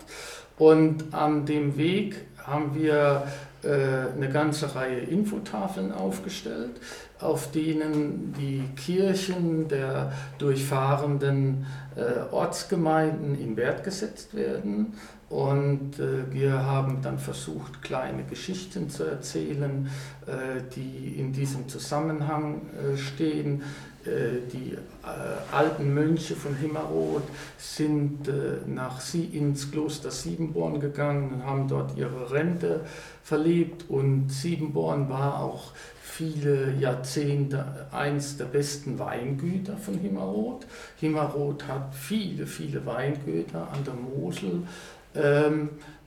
Und 0.57 1.13
an 1.13 1.45
dem 1.45 1.77
Weg 1.77 2.15
haben 2.43 2.73
wir 2.73 3.27
äh, 3.63 4.13
eine 4.15 4.29
ganze 4.31 4.73
Reihe 4.75 4.99
Infotafeln 4.99 5.91
aufgestellt, 5.91 6.71
auf 7.19 7.51
denen 7.51 8.33
die 8.37 8.63
Kirchen 8.75 9.67
der 9.67 10.11
durchfahrenden 10.37 11.65
äh, 11.95 12.31
Ortsgemeinden 12.31 13.39
in 13.39 13.57
Wert 13.57 13.83
gesetzt 13.83 14.35
werden. 14.35 14.93
Und 15.29 15.99
äh, 15.99 16.31
wir 16.31 16.63
haben 16.63 17.01
dann 17.01 17.19
versucht, 17.19 17.81
kleine 17.81 18.23
Geschichten 18.23 18.89
zu 18.89 19.03
erzählen, 19.03 19.89
äh, 20.25 20.61
die 20.73 21.19
in 21.19 21.33
diesem 21.33 21.67
Zusammenhang 21.67 22.61
äh, 22.71 22.97
stehen. 22.97 23.61
Äh, 24.05 24.47
die 24.53 24.73
äh, 24.73 25.53
alten 25.53 25.93
Mönche 25.93 26.33
von 26.35 26.55
Himmerod 26.55 27.23
sind 27.57 28.29
nach 28.67 29.01
sie 29.01 29.25
ins 29.25 29.69
Kloster 29.69 30.11
Siebenborn 30.11 30.79
gegangen 30.79 31.33
und 31.33 31.45
haben 31.45 31.67
dort 31.67 31.97
ihre 31.97 32.31
Rente 32.31 32.81
verlebt. 33.21 33.89
Und 33.89 34.29
Siebenborn 34.29 35.09
war 35.09 35.41
auch 35.41 35.71
viele 36.01 36.73
Jahrzehnte 36.79 37.87
eins 37.91 38.37
der 38.37 38.45
besten 38.45 38.97
Weingüter 38.97 39.77
von 39.77 39.95
Himmerod. 39.99 40.65
Himmerod 40.99 41.67
hat 41.67 41.93
viele, 41.93 42.47
viele 42.47 42.85
Weingüter 42.85 43.67
an 43.71 43.83
der 43.83 43.93
Mosel 43.93 44.63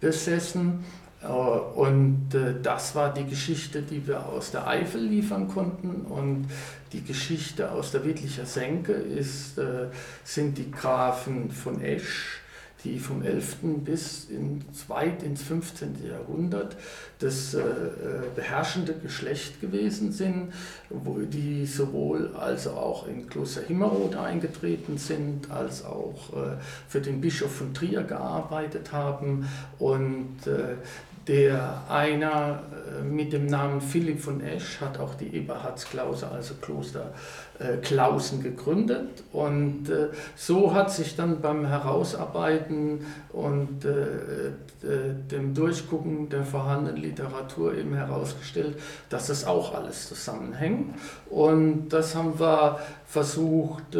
besessen. 0.00 0.84
Äh, 1.22 1.26
und 1.26 2.34
äh, 2.34 2.60
das 2.62 2.94
war 2.94 3.12
die 3.12 3.26
Geschichte, 3.26 3.82
die 3.82 4.06
wir 4.06 4.26
aus 4.26 4.50
der 4.50 4.66
Eifel 4.66 5.02
liefern 5.02 5.48
konnten. 5.48 6.02
Und 6.02 6.46
die 6.92 7.02
Geschichte 7.02 7.70
aus 7.70 7.92
der 7.92 8.04
Wittlicher 8.04 8.46
Senke 8.46 8.92
ist, 8.92 9.58
äh, 9.58 9.88
sind 10.24 10.58
die 10.58 10.70
Grafen 10.70 11.50
von 11.50 11.80
Esch, 11.80 12.40
die 12.84 12.98
vom 12.98 13.22
11. 13.22 13.58
bis 13.84 14.24
ins, 14.24 14.88
weit 14.88 15.22
ins 15.22 15.42
15. 15.42 16.06
Jahrhundert 16.06 16.76
das 17.20 17.54
äh, 17.54 17.62
beherrschende 18.34 18.94
Geschlecht 18.94 19.60
gewesen 19.60 20.10
sind, 20.10 20.52
die 20.90 21.66
sowohl 21.66 22.30
also 22.34 22.70
auch 22.70 23.06
in 23.06 23.28
Kloster 23.28 23.60
Himmerod 23.60 24.16
eingetreten 24.16 24.96
sind, 24.96 25.50
als 25.50 25.84
auch 25.84 26.32
äh, 26.32 26.56
für 26.88 27.00
den 27.00 27.20
Bischof 27.20 27.54
von 27.54 27.74
Trier 27.74 28.02
gearbeitet 28.02 28.92
haben 28.92 29.46
und 29.78 30.46
äh, 30.46 30.76
der 31.30 31.82
einer 31.88 32.62
äh, 32.98 33.04
mit 33.04 33.32
dem 33.32 33.46
Namen 33.46 33.80
Philipp 33.80 34.20
von 34.20 34.40
Esch 34.40 34.80
hat 34.80 34.98
auch 34.98 35.14
die 35.14 35.36
Eberhardsklause, 35.36 36.28
also 36.28 36.54
Kloster 36.60 37.12
äh, 37.58 37.76
Klausen, 37.76 38.42
gegründet. 38.42 39.22
Und 39.32 39.88
äh, 39.90 40.08
so 40.34 40.74
hat 40.74 40.90
sich 40.90 41.16
dann 41.16 41.40
beim 41.40 41.66
Herausarbeiten 41.66 43.06
und 43.32 43.84
dem 44.82 45.54
Durchgucken 45.54 46.30
der 46.30 46.42
vorhandenen 46.42 47.00
Literatur 47.10 47.74
eben 47.74 47.94
herausgestellt, 47.94 48.78
dass 49.08 49.26
das 49.26 49.44
auch 49.44 49.74
alles 49.74 50.08
zusammenhängt. 50.08 50.94
Und 51.28 51.88
das 51.90 52.14
haben 52.14 52.38
wir 52.38 52.78
versucht, 53.06 53.94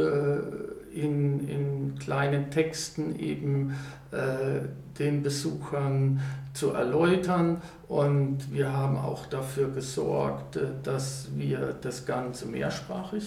in, 0.93 1.49
in 1.49 1.99
kleinen 1.99 2.51
Texten 2.51 3.19
eben 3.19 3.77
äh, 4.11 4.67
den 4.99 5.23
Besuchern 5.23 6.21
zu 6.53 6.71
erläutern. 6.71 7.63
Und 7.89 8.53
wir 8.53 8.73
haben 8.73 8.97
auch 8.97 9.27
dafür 9.27 9.69
gesorgt, 9.69 10.57
äh, 10.57 10.67
dass 10.83 11.29
wir 11.37 11.77
das 11.81 12.07
Ganze 12.07 12.47
mehrsprachig 12.47 13.25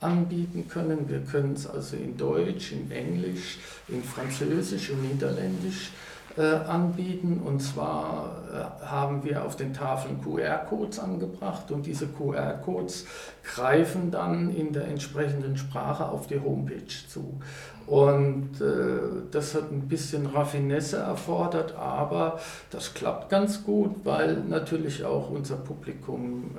anbieten 0.00 0.66
können. 0.68 1.08
Wir 1.08 1.20
können 1.20 1.52
es 1.52 1.66
also 1.66 1.96
in 1.96 2.16
Deutsch, 2.16 2.72
in 2.72 2.90
Englisch, 2.90 3.58
in 3.88 4.02
Französisch 4.02 4.90
und 4.90 5.02
Niederländisch 5.02 5.90
äh, 5.90 6.09
anbieten. 6.38 7.40
Und 7.44 7.60
zwar 7.60 8.40
äh, 8.52 8.86
haben 8.86 9.24
wir 9.24 9.44
auf 9.44 9.56
den 9.56 9.72
Tafeln 9.72 10.20
QR-Codes 10.22 10.98
angebracht 10.98 11.70
und 11.70 11.86
diese 11.86 12.06
QR-Codes 12.06 13.06
greifen 13.42 14.10
dann 14.10 14.54
in 14.54 14.72
der 14.72 14.88
entsprechenden 14.88 15.56
Sprache 15.56 16.06
auf 16.08 16.26
die 16.26 16.40
Homepage 16.40 16.86
zu. 17.08 17.40
Und 17.86 18.60
äh, 18.60 19.24
das 19.32 19.54
hat 19.56 19.72
ein 19.72 19.88
bisschen 19.88 20.26
Raffinesse 20.26 20.98
erfordert, 20.98 21.74
aber 21.74 22.38
das 22.70 22.94
klappt 22.94 23.30
ganz 23.30 23.64
gut, 23.64 23.96
weil 24.04 24.36
natürlich 24.48 25.04
auch 25.04 25.28
unser 25.30 25.56
Publikum, 25.56 26.52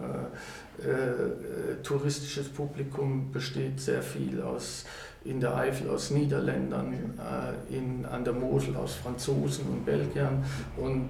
äh, 0.81 0.85
äh, 0.89 1.81
touristisches 1.83 2.49
Publikum 2.49 3.31
besteht 3.31 3.79
sehr 3.79 4.01
viel 4.01 4.41
aus 4.41 4.85
in 5.23 5.39
der 5.39 5.55
Eifel 5.55 5.89
aus 5.89 6.11
Niederländern, 6.11 6.93
äh, 6.93 7.75
in, 7.75 8.05
an 8.05 8.23
der 8.23 8.33
Mosel 8.33 8.75
aus 8.75 8.95
Franzosen 8.95 9.65
und 9.67 9.85
Belgiern. 9.85 10.43
Und 10.77 11.09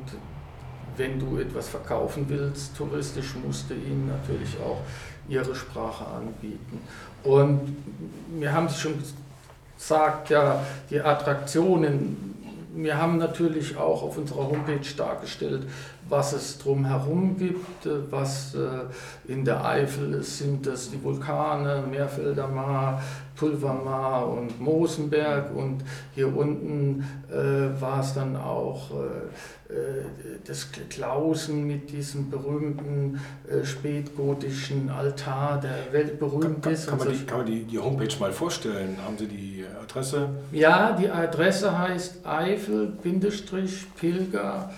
wenn 0.97 1.19
du 1.19 1.37
etwas 1.37 1.69
verkaufen 1.69 2.25
willst, 2.27 2.75
touristisch, 2.75 3.35
musst 3.45 3.69
du 3.69 3.73
ihnen 3.73 4.07
natürlich 4.07 4.57
auch 4.59 4.81
ihre 5.29 5.55
Sprache 5.55 6.05
anbieten. 6.05 6.81
Und 7.23 7.77
wir 8.37 8.51
haben 8.51 8.65
es 8.65 8.79
schon 8.79 8.95
gesagt, 9.77 10.29
ja, 10.29 10.61
die 10.89 10.99
Attraktionen, 10.99 12.35
wir 12.73 12.97
haben 12.97 13.17
natürlich 13.17 13.77
auch 13.77 14.03
auf 14.03 14.17
unserer 14.17 14.47
Homepage 14.47 14.95
dargestellt, 14.95 15.67
was 16.11 16.33
es 16.33 16.59
drumherum 16.59 17.37
gibt, 17.37 17.87
was 18.11 18.53
äh, 18.53 19.31
in 19.31 19.45
der 19.45 19.63
Eifel 19.65 20.13
ist, 20.15 20.39
sind 20.39 20.67
das 20.67 20.91
die 20.91 21.01
Vulkane, 21.01 21.85
Meerfelder 21.89 22.49
Maar, 22.49 23.01
Pulvermar 23.35 24.27
und 24.27 24.59
Mosenberg 24.59 25.55
und 25.55 25.83
hier 26.13 26.35
unten 26.35 27.07
äh, 27.31 27.81
war 27.81 28.01
es 28.01 28.13
dann 28.13 28.35
auch 28.35 28.91
äh, 28.91 29.73
äh, 29.73 30.03
das 30.45 30.67
Klausen 30.89 31.65
mit 31.65 31.89
diesem 31.91 32.29
berühmten 32.29 33.21
äh, 33.49 33.63
spätgotischen 33.65 34.89
Altar, 34.89 35.61
der 35.61 35.77
weltberühmt 35.91 36.61
kann, 36.61 36.73
ist. 36.73 36.87
Kann, 36.87 36.99
man, 36.99 37.09
die, 37.09 37.25
kann 37.25 37.37
man 37.39 37.47
die, 37.47 37.63
die 37.63 37.79
Homepage 37.79 38.13
mal 38.19 38.33
vorstellen? 38.33 38.97
Haben 39.03 39.17
Sie 39.17 39.27
die 39.27 39.65
Adresse? 39.81 40.29
Ja, 40.51 40.91
die 40.91 41.09
Adresse 41.09 41.79
heißt 41.79 42.25
Eifel-Pilger- 42.25 44.69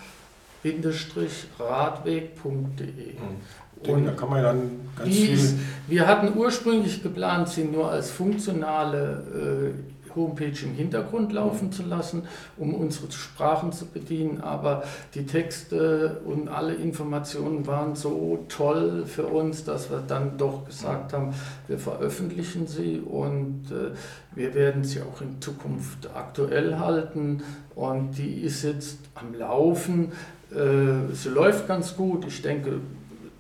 radweg.de. 1.60 3.14
Mhm. 3.14 3.92
Und 3.92 4.06
da 4.06 4.12
kann 4.12 4.30
man 4.30 4.44
dann 4.44 4.72
ganz 4.98 5.14
viel. 5.14 5.34
Ist, 5.34 5.56
wir 5.88 6.08
hatten 6.08 6.38
ursprünglich 6.38 7.04
geplant, 7.04 7.50
sie 7.50 7.66
nur 7.66 7.92
als 7.92 8.12
funktionale 8.12 9.74
äh, 9.76 9.94
Homepage 10.16 10.54
im 10.64 10.76
Hintergrund 10.76 11.34
laufen 11.34 11.72
zu 11.72 11.84
lassen, 11.84 12.24
um 12.58 12.74
unsere 12.74 13.12
Sprachen 13.12 13.72
zu 13.72 13.86
bedienen. 13.86 14.42
Aber 14.42 14.84
die 15.14 15.26
Texte 15.26 16.22
und 16.26 16.50
alle 16.50 16.76
Informationen 16.76 17.66
waren 17.68 17.96
so 17.96 18.46
toll 18.50 19.06
für 19.06 19.26
uns, 19.26 19.64
dass 19.64 19.90
wir 19.90 20.04
dann 20.08 20.38
doch 20.38 20.66
gesagt 20.66 21.14
haben, 21.14 21.34
wir 21.68 21.80
veröffentlichen 21.80 22.68
sie 22.68 23.00
und 23.00 23.72
äh, 23.72 23.92
wir 24.36 24.54
werden 24.54 24.84
sie 24.84 25.02
auch 25.02 25.22
in 25.22 25.42
Zukunft 25.42 26.10
aktuell 26.16 26.78
halten. 26.80 27.44
Und 27.76 28.18
die 28.18 28.42
ist 28.42 28.64
jetzt 28.64 29.00
am 29.16 29.34
Laufen. 29.34 30.12
Äh, 30.56 31.14
sie 31.14 31.30
läuft 31.30 31.68
ganz 31.68 31.96
gut. 31.96 32.26
Ich 32.28 32.42
denke, 32.42 32.80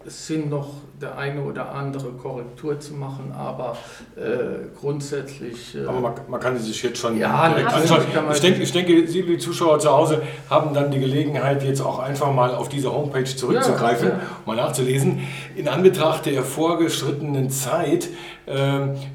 es 0.05 0.27
sind 0.27 0.49
noch 0.49 0.69
der 1.01 1.17
eine 1.17 1.41
oder 1.41 1.73
andere 1.73 2.11
Korrektur 2.11 2.79
zu 2.79 2.93
machen, 2.93 3.33
aber 3.37 3.77
äh, 4.15 4.67
grundsätzlich. 4.79 5.75
Äh 5.75 5.85
aber 5.85 5.99
man, 5.99 6.13
man, 6.27 6.39
kann 6.39 6.57
sich 6.57 6.81
jetzt 6.81 6.97
schon 6.97 7.17
ja, 7.17 7.49
direkt 7.49 7.73
anschauen. 7.73 8.01
Ich 8.31 8.39
denke, 8.39 8.61
ich 8.61 8.71
denke, 8.71 9.07
Sie, 9.07 9.21
liebe 9.21 9.37
Zuschauer 9.37 9.79
zu 9.79 9.89
Hause, 9.91 10.21
haben 10.49 10.73
dann 10.73 10.91
die 10.91 10.99
Gelegenheit, 10.99 11.63
jetzt 11.63 11.81
auch 11.81 11.99
einfach 11.99 12.33
mal 12.33 12.53
auf 12.55 12.69
diese 12.69 12.91
Homepage 12.91 13.23
zurückzugreifen, 13.23 14.09
ja, 14.09 14.15
ja. 14.15 14.21
mal 14.45 14.55
nachzulesen. 14.55 15.19
In 15.55 15.67
Anbetracht 15.67 16.25
der 16.25 16.43
vorgeschrittenen 16.43 17.49
Zeit 17.49 18.09
äh, 18.45 18.55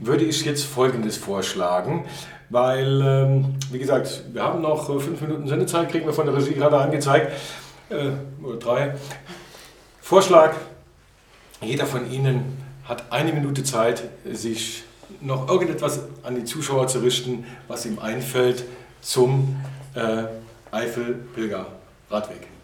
würde 0.00 0.24
ich 0.24 0.44
jetzt 0.44 0.64
Folgendes 0.64 1.16
vorschlagen 1.16 2.04
weil, 2.50 3.02
ähm, 3.02 3.56
wie 3.70 3.78
gesagt, 3.78 4.24
wir 4.32 4.42
haben 4.42 4.62
noch 4.62 4.87
fünf 4.87 5.20
Minuten 5.20 5.46
Sendezeit, 5.46 5.90
kriegen 5.90 6.06
wir 6.06 6.14
von 6.14 6.24
der 6.24 6.34
Regie 6.34 6.54
gerade 6.54 6.78
angezeigt 6.78 7.30
äh, 7.90 8.11
oder 8.42 8.57
drei. 8.59 8.94
Vorschlag, 10.01 10.55
jeder 11.61 11.87
von 11.87 12.11
Ihnen 12.11 12.57
hat 12.85 13.12
eine 13.12 13.33
Minute 13.33 13.64
Zeit, 13.64 14.03
sich 14.24 14.85
noch 15.20 15.48
irgendetwas 15.48 16.01
an 16.22 16.35
die 16.35 16.44
Zuschauer 16.44 16.87
zu 16.88 17.01
richten, 17.01 17.44
was 17.66 17.87
ihm 17.87 17.98
einfällt 17.98 18.64
zum 19.01 19.57
äh, 19.94 20.24
Eifel-Pilger-Radweg. 20.70 22.58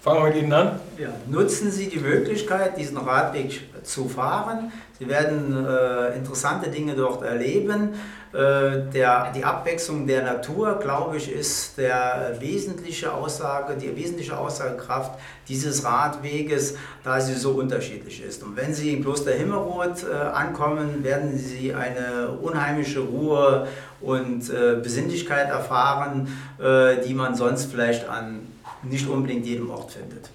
Fangen 0.00 0.22
wir 0.22 0.28
mit 0.28 0.36
Ihnen 0.36 0.52
an. 0.52 0.78
Ja, 0.96 1.08
nutzen 1.26 1.72
Sie 1.72 1.88
die 1.88 1.98
Möglichkeit, 1.98 2.78
diesen 2.78 2.98
Radweg 2.98 3.60
zu 3.82 4.08
fahren. 4.08 4.70
Sie 4.96 5.08
werden 5.08 5.66
äh, 5.66 6.16
interessante 6.16 6.70
Dinge 6.70 6.94
dort 6.94 7.24
erleben. 7.24 7.94
Äh, 8.32 8.90
der, 8.92 9.32
die 9.32 9.42
Abwechslung 9.42 10.06
der 10.06 10.22
Natur, 10.22 10.78
glaube 10.80 11.16
ich, 11.16 11.32
ist 11.32 11.78
der 11.78 12.36
wesentliche 12.38 13.12
Aussage, 13.12 13.74
die 13.76 13.96
wesentliche 13.96 14.38
Aussagekraft 14.38 15.18
dieses 15.48 15.84
Radweges, 15.84 16.76
da 17.02 17.20
sie 17.20 17.34
so 17.34 17.52
unterschiedlich 17.52 18.22
ist. 18.22 18.44
Und 18.44 18.56
wenn 18.56 18.74
Sie 18.74 18.92
in 18.92 19.02
Kloster 19.02 19.32
Himmelroth 19.32 20.04
äh, 20.04 20.14
ankommen, 20.14 21.02
werden 21.02 21.36
Sie 21.38 21.74
eine 21.74 22.28
unheimliche 22.40 23.00
Ruhe 23.00 23.66
und 24.00 24.48
äh, 24.50 24.76
Besinnlichkeit 24.80 25.48
erfahren, 25.48 26.28
äh, 26.60 27.04
die 27.04 27.14
man 27.14 27.34
sonst 27.34 27.70
vielleicht 27.70 28.08
an 28.08 28.47
nicht 28.82 29.08
unbedingt 29.08 29.46
jedem 29.46 29.70
Ort 29.70 29.92
findet. 29.92 30.30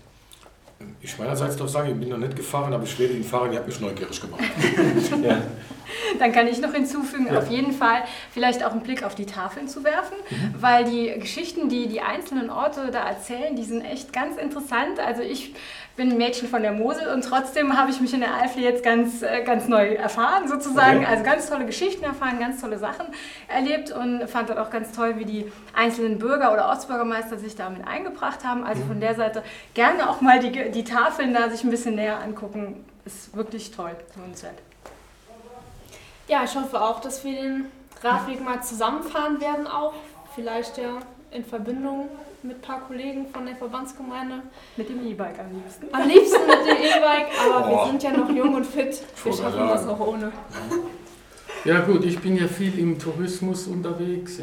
Ich 1.02 1.18
meinerseits 1.18 1.56
darf 1.56 1.70
sagen, 1.70 1.92
ich 1.92 2.00
bin 2.00 2.10
noch 2.10 2.18
nicht 2.18 2.36
gefahren, 2.36 2.74
aber 2.74 2.84
ich 2.84 2.98
werde 2.98 3.14
ihn 3.14 3.24
fahren, 3.24 3.52
ihr 3.52 3.60
habt 3.60 3.68
mich 3.68 3.80
neugierig 3.80 4.20
gemacht. 4.20 4.42
ja. 5.24 5.42
Dann 6.20 6.32
kann 6.32 6.48
ich 6.48 6.60
noch 6.60 6.74
hinzufügen, 6.74 7.28
ja. 7.28 7.40
auf 7.40 7.50
jeden 7.50 7.72
Fall 7.72 8.04
vielleicht 8.32 8.64
auch 8.64 8.72
einen 8.72 8.82
Blick 8.82 9.04
auf 9.04 9.16
die 9.16 9.26
Tafeln 9.26 9.68
zu 9.68 9.84
werfen, 9.84 10.18
mhm. 10.30 10.56
weil 10.60 10.86
die 10.86 11.20
Geschichten, 11.20 11.70
die 11.70 11.88
die 11.88 12.02
einzelnen 12.02 12.50
Orte 12.50 12.90
da 12.92 13.08
erzählen, 13.08 13.56
die 13.56 13.64
sind 13.64 13.82
echt 13.82 14.14
ganz 14.14 14.38
interessant. 14.38 15.00
Also 15.00 15.22
ich 15.22 15.54
bin 15.96 16.12
ein 16.12 16.18
Mädchen 16.18 16.48
von 16.48 16.64
der 16.64 16.72
Mosel 16.72 17.08
und 17.10 17.24
trotzdem 17.24 17.78
habe 17.78 17.92
ich 17.92 18.02
mich 18.02 18.14
in 18.14 18.22
der 18.22 18.34
Eifel 18.34 18.64
jetzt 18.64 18.84
ganz, 18.84 19.22
äh, 19.22 19.44
ganz 19.44 19.68
neu 19.68 19.94
erfahren 19.94 20.48
sozusagen. 20.48 21.00
Okay. 21.00 21.08
Also 21.08 21.24
ganz 21.24 21.50
tolle 21.50 21.66
Geschichten 21.66 22.04
erfahren, 22.04 22.40
ganz 22.40 22.62
tolle 22.62 22.80
Sachen 22.80 23.06
erlebt 23.48 23.92
und 23.92 24.28
fand 24.28 24.50
dann 24.50 24.58
auch 24.58 24.72
ganz 24.72 24.92
toll, 24.92 25.20
wie 25.20 25.26
die 25.26 25.52
einzelnen 25.76 26.18
Bürger 26.18 26.52
oder 26.52 26.70
Ortsbürgermeister 26.70 27.38
sich 27.38 27.56
damit 27.56 27.88
eingebracht 27.88 28.44
haben. 28.44 28.64
Also 28.64 28.84
von 28.86 29.00
der 29.00 29.14
Seite 29.14 29.44
gerne 29.76 30.10
auch 30.10 30.22
mal 30.22 30.40
die, 30.40 30.72
die 30.72 30.84
Tafeln 30.84 31.34
da 31.34 31.50
sich 31.50 31.64
ein 31.64 31.70
bisschen 31.70 31.96
näher 31.96 32.20
angucken. 32.20 32.84
Ist 33.06 33.36
wirklich 33.36 33.70
toll, 33.72 33.96
lohnenswert. 34.16 34.56
Ja, 36.28 36.44
ich 36.44 36.56
hoffe 36.56 36.82
auch, 36.82 37.02
dass 37.02 37.24
wir 37.24 37.34
den 37.34 37.66
Radweg 38.02 38.44
mal 38.44 38.64
zusammenfahren 38.64 39.40
werden 39.42 39.68
auch. 39.68 39.94
Vielleicht 40.36 40.78
ja 40.78 41.00
in 41.32 41.44
Verbindung 41.44 42.10
mit 42.42 42.58
ein 42.58 42.62
paar 42.62 42.82
Kollegen 42.82 43.28
von 43.28 43.46
der 43.46 43.56
Verbandsgemeinde. 43.56 44.42
Mit 44.78 44.90
dem 44.90 45.06
E-Bike 45.06 45.40
am 45.40 45.54
liebsten. 45.54 45.88
Am 45.92 46.08
liebsten 46.08 46.46
mit 46.48 46.66
dem 46.66 46.78
E-Bike, 46.78 47.28
aber 47.40 47.66
oh. 47.66 47.70
wir 47.70 47.92
sind 47.92 48.04
ja 48.04 48.12
noch 48.12 48.30
jung 48.30 48.56
und 48.56 48.66
fit. 48.66 49.02
Wir 49.24 49.34
schaffen 49.34 49.68
das 49.68 49.88
auch 49.88 50.00
ohne. 50.00 50.32
Ja 51.66 51.80
gut, 51.80 52.04
ich 52.04 52.20
bin 52.20 52.36
ja 52.36 52.48
viel 52.48 52.78
im 52.78 53.00
Tourismus 53.00 53.68
unterwegs 53.68 54.40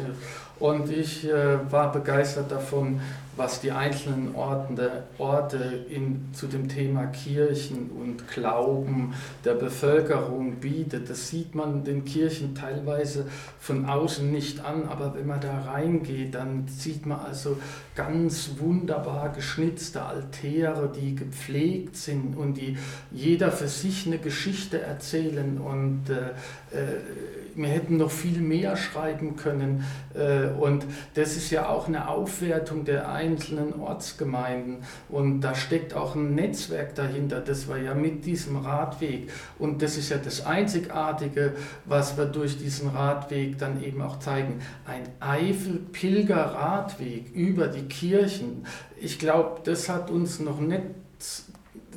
und 0.61 0.91
ich 0.91 1.27
äh, 1.27 1.71
war 1.71 1.91
begeistert 1.91 2.51
davon, 2.51 3.01
was 3.35 3.61
die 3.61 3.71
einzelnen 3.71 4.35
Orte, 4.35 5.03
Orte 5.17 5.85
in, 5.89 6.29
zu 6.33 6.45
dem 6.45 6.67
Thema 6.67 7.07
Kirchen 7.07 7.89
und 7.89 8.27
Glauben 8.27 9.15
der 9.43 9.55
Bevölkerung 9.55 10.57
bietet. 10.57 11.09
Das 11.09 11.29
sieht 11.29 11.55
man 11.55 11.83
den 11.83 12.05
Kirchen 12.05 12.53
teilweise 12.53 13.25
von 13.59 13.85
außen 13.85 14.31
nicht 14.31 14.63
an, 14.63 14.87
aber 14.87 15.15
wenn 15.15 15.25
man 15.25 15.41
da 15.41 15.61
reingeht, 15.61 16.35
dann 16.35 16.67
sieht 16.67 17.07
man 17.07 17.21
also 17.21 17.57
ganz 17.95 18.51
wunderbar 18.59 19.29
geschnitzte 19.29 20.03
Altäre, 20.03 20.91
die 20.93 21.15
gepflegt 21.15 21.95
sind 21.95 22.37
und 22.37 22.55
die 22.55 22.77
jeder 23.09 23.51
für 23.51 23.67
sich 23.67 24.05
eine 24.05 24.19
Geschichte 24.19 24.81
erzählen 24.81 25.57
und 25.57 26.09
äh, 26.09 26.77
äh 26.77 27.40
wir 27.55 27.69
hätten 27.69 27.97
noch 27.97 28.11
viel 28.11 28.39
mehr 28.39 28.77
schreiben 28.77 29.35
können. 29.35 29.83
Äh, 30.13 30.47
und 30.59 30.85
das 31.13 31.35
ist 31.35 31.51
ja 31.51 31.69
auch 31.69 31.87
eine 31.87 32.07
Aufwertung 32.07 32.85
der 32.85 33.11
einzelnen 33.11 33.79
Ortsgemeinden. 33.79 34.77
Und 35.09 35.41
da 35.41 35.53
steckt 35.55 35.93
auch 35.93 36.15
ein 36.15 36.35
Netzwerk 36.35 36.95
dahinter. 36.95 37.41
Das 37.41 37.67
war 37.67 37.77
ja 37.77 37.93
mit 37.93 38.25
diesem 38.25 38.55
Radweg. 38.57 39.29
Und 39.59 39.81
das 39.81 39.97
ist 39.97 40.09
ja 40.09 40.17
das 40.17 40.45
Einzigartige, 40.45 41.53
was 41.85 42.17
wir 42.17 42.25
durch 42.25 42.57
diesen 42.57 42.89
Radweg 42.89 43.57
dann 43.57 43.83
eben 43.83 44.01
auch 44.01 44.19
zeigen. 44.19 44.61
Ein 44.85 45.03
Eifel-Pilger-Radweg 45.19 47.33
über 47.33 47.67
die 47.67 47.83
Kirchen. 47.83 48.65
Ich 48.99 49.19
glaube, 49.19 49.61
das 49.63 49.89
hat 49.89 50.09
uns 50.09 50.39
noch 50.39 50.59
nicht 50.59 50.81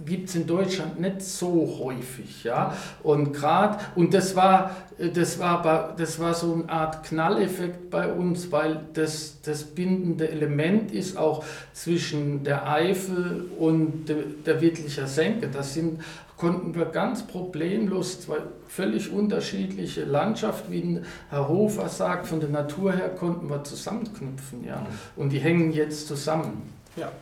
gibt 0.04 0.28
es 0.28 0.34
in 0.34 0.46
Deutschland 0.46 1.00
nicht 1.00 1.22
so 1.22 1.78
häufig. 1.82 2.44
Ja? 2.44 2.76
Und 3.02 3.32
gerade, 3.32 3.78
und 3.94 4.14
das 4.14 4.36
war, 4.36 4.76
das, 4.98 5.38
war, 5.38 5.94
das 5.96 6.18
war 6.18 6.34
so 6.34 6.54
eine 6.54 6.68
Art 6.68 7.04
Knalleffekt 7.04 7.90
bei 7.90 8.12
uns, 8.12 8.50
weil 8.52 8.80
das, 8.92 9.40
das 9.42 9.64
bindende 9.64 10.28
Element 10.28 10.92
ist 10.92 11.16
auch 11.16 11.44
zwischen 11.72 12.44
der 12.44 12.68
Eifel 12.68 13.50
und 13.58 14.08
der, 14.08 14.16
der 14.44 14.60
Wittlicher 14.60 15.06
Senke. 15.06 15.48
Das 15.48 15.74
sind, 15.74 16.00
konnten 16.36 16.74
wir 16.74 16.86
ganz 16.86 17.26
problemlos 17.26 18.20
zwei 18.20 18.38
völlig 18.68 19.12
unterschiedliche 19.12 20.04
Landschaften, 20.04 20.72
wie 20.72 21.00
Herr 21.30 21.48
Hofer 21.48 21.88
sagt, 21.88 22.26
von 22.26 22.40
der 22.40 22.48
Natur 22.48 22.92
her 22.92 23.10
konnten 23.10 23.48
wir 23.48 23.62
zusammenknüpfen. 23.62 24.64
Ja? 24.64 24.80
Mhm. 24.80 24.86
Und 25.16 25.30
die 25.30 25.38
hängen 25.38 25.72
jetzt 25.72 26.08
zusammen. 26.08 26.70
Ja. 26.96 27.12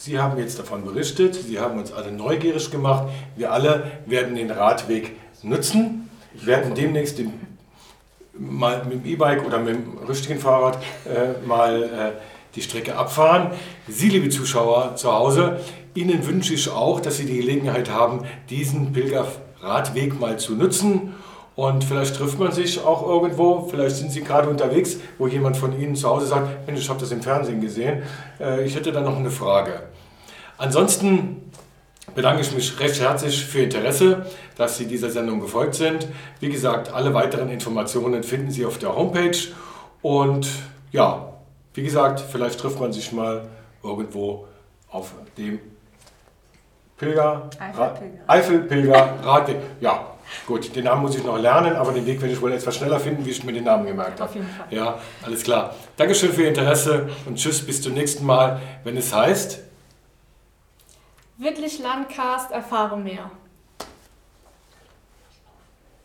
Sie 0.00 0.16
haben 0.16 0.38
jetzt 0.38 0.60
davon 0.60 0.84
berichtet, 0.84 1.34
Sie 1.34 1.58
haben 1.58 1.76
uns 1.76 1.92
alle 1.92 2.12
neugierig 2.12 2.70
gemacht. 2.70 3.08
Wir 3.34 3.52
alle 3.52 3.90
werden 4.06 4.36
den 4.36 4.48
Radweg 4.48 5.16
nutzen. 5.42 6.08
Werden 6.34 6.76
demnächst 6.76 7.18
den, 7.18 7.32
mal 8.32 8.84
mit 8.84 9.04
dem 9.04 9.04
E-Bike 9.04 9.44
oder 9.44 9.58
mit 9.58 9.74
dem 9.74 9.98
richtigen 10.08 10.38
Fahrrad 10.38 10.78
äh, 11.04 11.44
mal 11.44 11.82
äh, 11.82 12.12
die 12.54 12.62
Strecke 12.62 12.94
abfahren. 12.94 13.50
Sie, 13.88 14.08
liebe 14.08 14.28
Zuschauer 14.28 14.94
zu 14.94 15.12
Hause, 15.12 15.58
Ihnen 15.94 16.24
wünsche 16.28 16.54
ich 16.54 16.70
auch, 16.70 17.00
dass 17.00 17.16
Sie 17.16 17.26
die 17.26 17.38
Gelegenheit 17.38 17.90
haben, 17.90 18.24
diesen 18.50 18.92
Pilgerradweg 18.92 20.20
mal 20.20 20.38
zu 20.38 20.54
nutzen. 20.54 21.14
Und 21.58 21.82
vielleicht 21.82 22.14
trifft 22.14 22.38
man 22.38 22.52
sich 22.52 22.80
auch 22.84 23.04
irgendwo, 23.04 23.66
vielleicht 23.68 23.96
sind 23.96 24.12
Sie 24.12 24.22
gerade 24.22 24.48
unterwegs, 24.48 24.98
wo 25.18 25.26
jemand 25.26 25.56
von 25.56 25.76
Ihnen 25.76 25.96
zu 25.96 26.08
Hause 26.08 26.26
sagt, 26.26 26.68
Mensch, 26.68 26.82
ich 26.82 26.88
habe 26.88 27.00
das 27.00 27.10
im 27.10 27.20
Fernsehen 27.20 27.60
gesehen. 27.60 28.04
Äh, 28.38 28.64
ich 28.64 28.76
hätte 28.76 28.92
da 28.92 29.00
noch 29.00 29.16
eine 29.16 29.32
Frage. 29.32 29.82
Ansonsten 30.56 31.50
bedanke 32.14 32.42
ich 32.42 32.54
mich 32.54 32.78
recht 32.78 33.00
herzlich 33.00 33.44
für 33.44 33.58
Ihr 33.58 33.64
Interesse, 33.64 34.24
dass 34.56 34.78
Sie 34.78 34.86
dieser 34.86 35.10
Sendung 35.10 35.40
gefolgt 35.40 35.74
sind. 35.74 36.06
Wie 36.38 36.48
gesagt, 36.48 36.92
alle 36.94 37.12
weiteren 37.12 37.48
Informationen 37.48 38.22
finden 38.22 38.52
Sie 38.52 38.64
auf 38.64 38.78
der 38.78 38.94
Homepage. 38.94 39.38
Und 40.00 40.48
ja, 40.92 41.32
wie 41.74 41.82
gesagt, 41.82 42.20
vielleicht 42.20 42.60
trifft 42.60 42.78
man 42.78 42.92
sich 42.92 43.10
mal 43.10 43.48
irgendwo 43.82 44.46
auf 44.92 45.10
dem 45.36 45.58
Pilger, 46.98 47.50
Eifelpilger, 48.28 49.14
Radweg. 49.24 49.56
Ja, 49.80 50.17
Gut, 50.46 50.74
den 50.74 50.84
Namen 50.84 51.02
muss 51.02 51.16
ich 51.16 51.24
noch 51.24 51.38
lernen, 51.38 51.76
aber 51.76 51.92
den 51.92 52.06
Weg 52.06 52.20
werde 52.20 52.34
ich 52.34 52.40
wohl 52.40 52.52
etwas 52.52 52.76
schneller 52.76 53.00
finden, 53.00 53.24
wie 53.24 53.30
ich 53.30 53.44
mir 53.44 53.52
den 53.52 53.64
Namen 53.64 53.86
gemerkt 53.86 54.20
habe. 54.20 54.30
Auf 54.30 54.34
jeden 54.34 54.48
Fall. 54.48 54.66
Ja, 54.70 54.98
alles 55.24 55.42
klar. 55.42 55.74
Dankeschön 55.96 56.32
für 56.32 56.42
Ihr 56.42 56.48
Interesse 56.48 57.08
und 57.26 57.36
tschüss, 57.36 57.64
bis 57.64 57.82
zum 57.82 57.94
nächsten 57.94 58.24
Mal, 58.24 58.60
wenn 58.84 58.96
es 58.96 59.14
heißt. 59.14 59.60
Wittlich 61.38 61.78
Landcast, 61.78 62.50
erfahre 62.50 62.96
mehr. 62.96 63.30